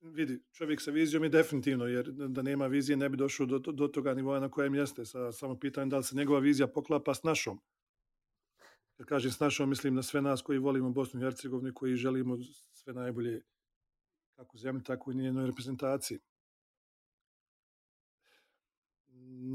[0.00, 3.88] vidi, čovjek sa vizijom je definitivno, jer da nema vizije ne bi došao do, do
[3.88, 5.04] toga nivoa na kojem jeste.
[5.04, 7.60] Sa, samo pitanje da li se njegova vizija poklapa s našom.
[8.96, 12.38] Kad kažem s našom, mislim na sve nas koji volimo Bosnu i Hercegovinu, koji želimo
[12.72, 13.42] sve najbolje
[14.36, 16.18] kako zemlji, tako i njenoj reprezentaciji.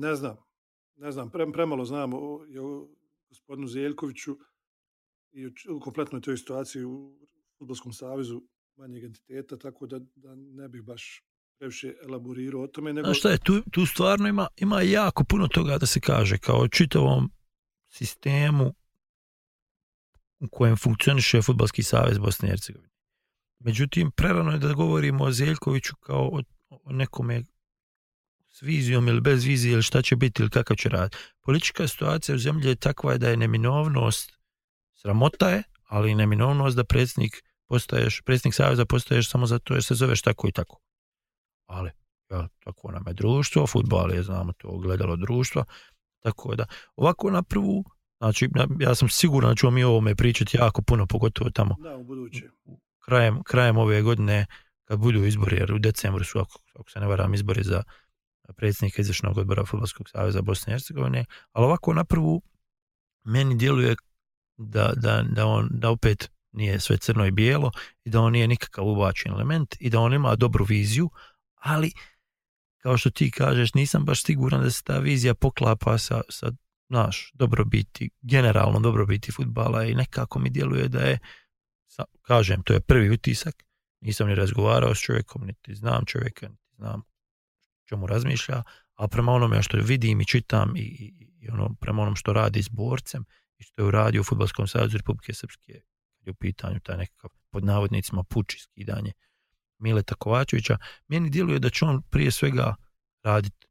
[0.01, 0.37] Ne znam,
[0.95, 2.11] ne znam, pre, premalo znam
[3.29, 4.37] gospodinu Zeljkoviću
[5.31, 7.19] i u kompletnoj toj situaciji u
[7.57, 8.41] Futbolskom savezu
[8.75, 11.23] manjeg entiteta, tako da, da ne bih baš
[11.57, 12.93] previše elaborirao o tome.
[12.93, 13.09] Nego...
[13.09, 16.67] A šta je, tu, tu stvarno ima, ima jako puno toga da se kaže, kao
[16.67, 17.31] čitavom
[17.89, 18.73] sistemu
[20.39, 22.93] u kojem funkcioniše Futbolski savez Bosne i Hercegovine.
[23.59, 27.43] Međutim, prerano je da govorimo o Zeljkoviću kao o, o nekome
[28.59, 31.17] s vizijom ili bez vizije ili šta će biti ili kakav će raditi.
[31.41, 34.31] Politička situacija u zemlji je takva da je neminovnost,
[34.93, 39.95] sramota je, ali i neminovnost da predsjednik postaješ, predsjednik saveza postaješ samo zato jer se
[39.95, 40.79] zoveš tako i tako.
[41.65, 41.91] Ali,
[42.29, 45.63] ja, tako nam je društvo, futbal je, znamo to, gledalo društva,
[46.19, 47.83] tako da, ovako na prvu,
[48.17, 48.49] znači,
[48.79, 51.75] ja sam siguran da ćemo mi o ovome pričati jako puno, pogotovo tamo.
[51.79, 52.49] Da, u buduće.
[53.05, 54.45] Krajem, krajem ove godine,
[54.85, 57.83] kad budu izbori, jer u decembru su, ako, ako se ne varam, izbori za
[58.53, 62.41] predsjednika izvršnog odbora Futbolskog saveza Bosne i Hercegovine, ali ovako na prvu
[63.23, 63.95] meni djeluje
[64.57, 67.71] da, da, da on da opet nije sve crno i bijelo
[68.03, 71.09] i da on nije nikakav ubačen element i da on ima dobru viziju,
[71.55, 71.91] ali
[72.77, 76.51] kao što ti kažeš, nisam baš siguran da se ta vizija poklapa sa, sa
[76.89, 81.19] naš dobrobiti, generalno dobrobiti futbala i nekako mi djeluje da je,
[82.21, 83.63] kažem, to je prvi utisak,
[84.01, 87.01] nisam ni razgovarao s čovjekom, niti znam čovjeka, niti znam
[87.89, 88.63] čemu razmišlja,
[88.95, 92.69] a prema onome što vidim i čitam i, i, ono, prema onom što radi s
[92.69, 93.25] borcem
[93.57, 95.73] i što je uradio u Futbolskom savjezu Republike Srpske,
[96.17, 99.11] kad je u pitanju taj nekakav pod navodnicima puč i skidanje
[99.79, 100.77] Mileta Kovačevića,
[101.07, 102.75] meni djeluje da će on prije svega
[103.23, 103.67] raditi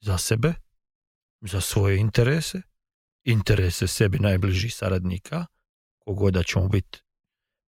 [0.00, 0.54] za sebe,
[1.40, 2.62] za svoje interese,
[3.24, 5.46] interese sebi najbližih saradnika,
[5.98, 7.02] kogoda će mu biti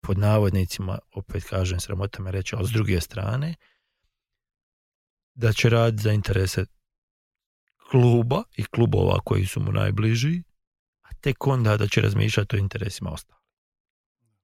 [0.01, 3.55] pod navodnicima, opet kažem, sramota me reći, ali s druge strane,
[5.35, 6.65] da će raditi za interese
[7.91, 10.43] kluba i klubova koji su mu najbliži,
[11.03, 13.43] a tek onda da će razmišljati o interesima ostalih.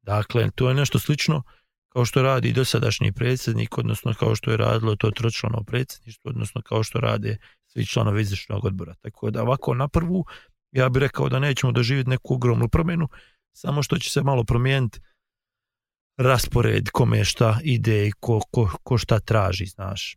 [0.02, 1.42] Dakle, to je nešto slično
[1.88, 6.82] kao što radi dosadašnji predsjednik, odnosno kao što je radilo to tročlano predsjedništvo, odnosno kao
[6.82, 7.36] što rade
[7.66, 8.94] svi članovi izvršnog odbora.
[8.94, 10.24] Tako da ovako na prvu,
[10.72, 13.08] ja bih rekao da nećemo doživjeti neku ogromnu promjenu,
[13.52, 15.00] samo što će se malo promijeniti
[16.16, 20.16] raspored kome šta ide i ko, ko, ko šta traži, znaš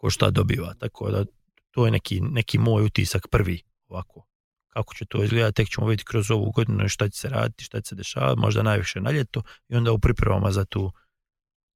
[0.00, 0.74] ko šta dobiva.
[0.74, 1.24] Tako da
[1.70, 4.26] to je neki, neki moj utisak prvi ovako.
[4.68, 7.80] Kako će to izgledati, tek ćemo vidjeti kroz ovu godinu šta će se raditi, šta
[7.80, 10.92] će se dešavati, možda najviše na ljeto i onda u pripremama za tu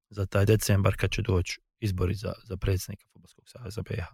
[0.09, 4.05] za taj decembar kad će doći izbori za, za predsjednika Futbolskog saveza BiH.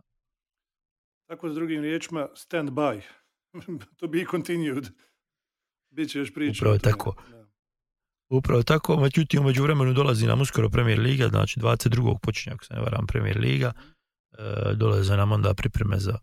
[1.28, 3.02] Tako da drugim riječima, stand by.
[4.00, 4.88] to be continued.
[5.90, 6.60] Biće još priča.
[6.60, 7.16] Upravo tako.
[7.30, 7.42] Da.
[8.30, 12.18] Upravo tako, međutim, umeđu vremenu dolazi nam uskoro Premier Liga, znači 22.
[12.22, 13.74] počinje, ako se ne varam, Premier Liga.
[14.38, 16.18] E, dolaze nam onda pripreme za,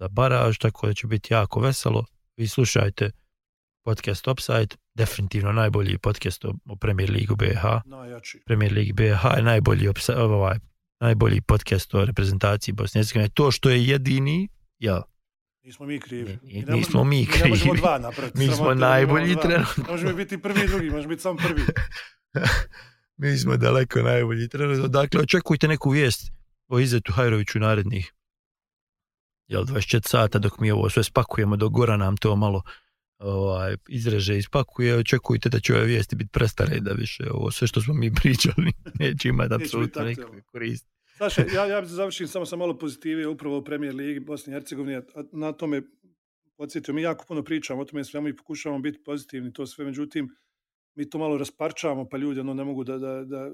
[0.00, 2.04] za baraž, tako da će biti jako veselo.
[2.36, 3.10] Vi slušajte
[3.84, 7.64] podcast Upside, definitivno najbolji podcast o, Premier Ligu BH.
[7.84, 8.42] Najjači.
[8.46, 10.58] Premier Ligi BH je najbolji, ovaj,
[11.00, 14.48] najbolji podcast o reprezentaciji Bosne i To što je jedini,
[14.78, 15.02] ja,
[15.62, 16.38] Nismo mi krivi.
[16.42, 17.42] Mi ne nismo mi krivi.
[17.42, 18.38] Mi ne možemo dva napraviti.
[18.38, 19.84] Mi smo najbolji trenutno.
[19.86, 21.62] Ne možemo biti prvi i drugi, možemo biti samo prvi.
[23.20, 24.88] mi smo daleko najbolji trenutno.
[24.88, 26.37] Dakle, očekujte neku vijest
[26.68, 28.12] o Izetu Hajroviću narednih
[29.48, 32.62] jel, 24 sata dok mi ovo sve spakujemo, dok Gora nam to malo
[33.18, 37.66] ovaj, izreže i spakuje, očekujte da će ove vijesti biti prestare da više ovo sve
[37.66, 40.88] što smo mi pričali neće imati apsolutno nekakve koristi.
[41.18, 44.96] Saša, ja, ja završim samo sa malo pozitive upravo u Premier Ligi Bosne i Hercegovine,
[44.96, 45.82] a na tome
[46.56, 50.28] podsjetio, mi jako puno pričamo o tome svemu i pokušavamo biti pozitivni, to sve, međutim,
[50.94, 53.50] mi to malo rasparčavamo, pa ljudi ono ne mogu da, da, da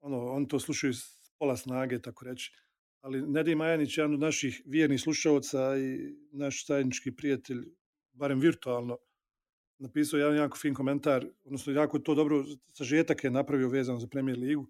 [0.00, 0.92] ono, oni to slušaju
[1.38, 2.52] pola snage, tako reći.
[3.00, 7.64] Ali Nedim Ajanić, jedan od naših vjernih slušalca i naš zajednički prijatelj,
[8.12, 8.98] barem virtualno,
[9.78, 14.38] napisao jedan jako fin komentar, odnosno jako to dobro sažetak je napravio vezano za Premier
[14.38, 14.66] ligu,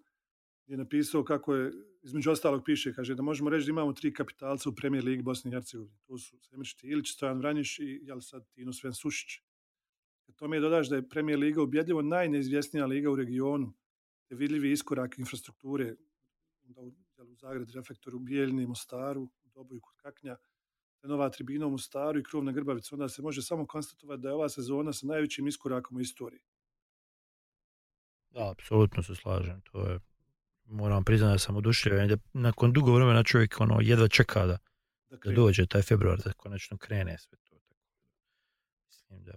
[0.67, 1.71] je napisao kako je,
[2.03, 5.51] između ostalog piše, kaže da možemo reći da imamo tri kapitalca u Premier ligi Bosne
[5.51, 5.97] i Hercegovine.
[6.07, 9.41] To su Semir Ilić, Stojan Vranjiš i jel sad Tino Sven Sušić.
[10.25, 13.73] Kad tome dodaš da je Premier liga ubjedljivo najneizvjesnija liga u regionu,
[14.27, 15.95] te vidljivi iskorak infrastrukture
[16.73, 20.37] da u, u Zagreb reflektoru u Bijeljni, Mostaru, u Doboju kod Kaknja,
[21.01, 24.27] te nova tribina u Mostaru i krov na Grbavicu, onda se može samo konstatovati da
[24.27, 26.41] je ova sezona sa najvećim iskorakom u istoriji.
[28.29, 29.61] Da, apsolutno se slažem.
[29.61, 29.99] To je,
[30.65, 34.57] moram priznati da sam oduševljen da nakon dugo vremena čovjek ono, jedva čeka da,
[35.09, 37.55] da dođe taj februar, da konačno krene sve to.
[38.87, 39.33] Mislim da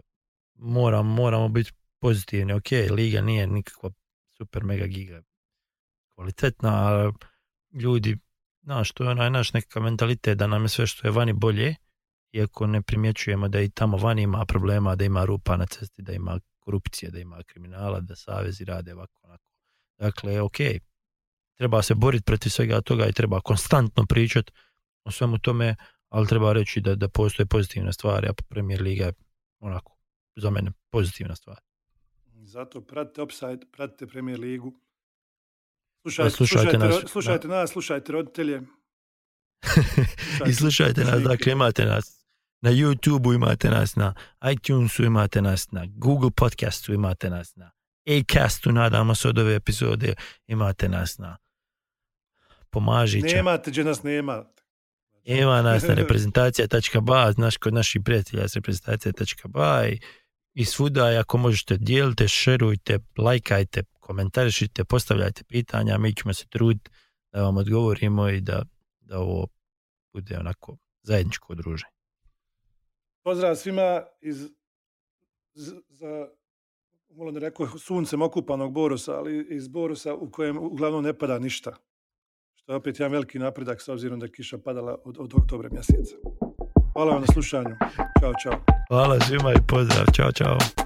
[0.54, 2.52] moram, moramo biti pozitivni.
[2.52, 3.90] Ok, liga nije nikakva
[4.36, 5.22] super mega giga
[6.22, 7.12] kvalitetna,
[7.72, 8.18] ljudi,
[8.62, 11.74] znaš, to je onaj naš nekakav mentalitet da nam je sve što je vani bolje,
[12.32, 16.12] iako ne primjećujemo da i tamo vani ima problema, da ima rupa na cesti, da
[16.12, 19.44] ima korupcije, da ima kriminala, da savezi rade ovako onako.
[19.98, 20.56] Dakle, ok,
[21.58, 24.52] treba se boriti protiv svega toga i treba konstantno pričati
[25.04, 25.76] o svemu tome,
[26.08, 29.12] ali treba reći da, da postoje pozitivne stvari, a Premier Liga je
[29.60, 29.96] onako
[30.36, 31.60] za mene pozitivna stvar.
[32.44, 34.82] Zato pratite Upside, pratite Premier Ligu.
[36.02, 38.60] Slušajte, slušajte, slušajte, nas, slušajte nas, slušajte roditelje.
[39.64, 42.26] Slušajte, I slušajte nas, dakle imate nas
[42.60, 44.14] na YouTube-u, imate nas na
[44.52, 47.70] iTunesu, imate nas na Google Podcastu, imate nas na
[48.06, 50.14] Acastu, nadamo se od ove epizode,
[50.46, 51.36] imate nas na
[52.70, 53.36] Pomažića.
[53.36, 54.44] Nemate, gdje nas nema.
[55.24, 59.98] Ima nas na reprezentacija.ba, znaš, kod naših prijatelja s reprezentacija.ba i,
[60.54, 66.90] i svuda, ako možete, dijelite, šerujte, lajkajte, komentarišite, postavljajte pitanja, mi ćemo se truditi
[67.32, 68.64] da vam odgovorimo i da,
[69.00, 69.46] da ovo
[70.12, 71.92] bude onako zajedničko druženje.
[73.24, 74.48] Pozdrav svima iz
[75.88, 76.28] za
[77.16, 81.76] malo ne rekao suncem okupanog Borusa, ali iz Borusa u kojem uglavnom ne pada ništa.
[82.54, 85.68] Što je opet jedan veliki napredak s obzirom da je kiša padala od, od oktobra
[85.72, 86.16] mjeseca.
[86.92, 87.76] Hvala vam na slušanju.
[88.20, 88.60] Ćao, čao.
[88.88, 90.06] Hvala svima i pozdrav.
[90.14, 90.81] Ćao, čao.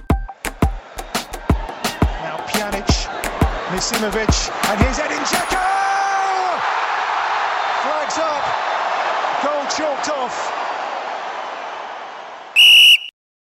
[3.69, 5.59] Misimovic, and here's Edin Dzeko!
[7.83, 8.43] Flags up,
[9.43, 10.56] goal chalked off.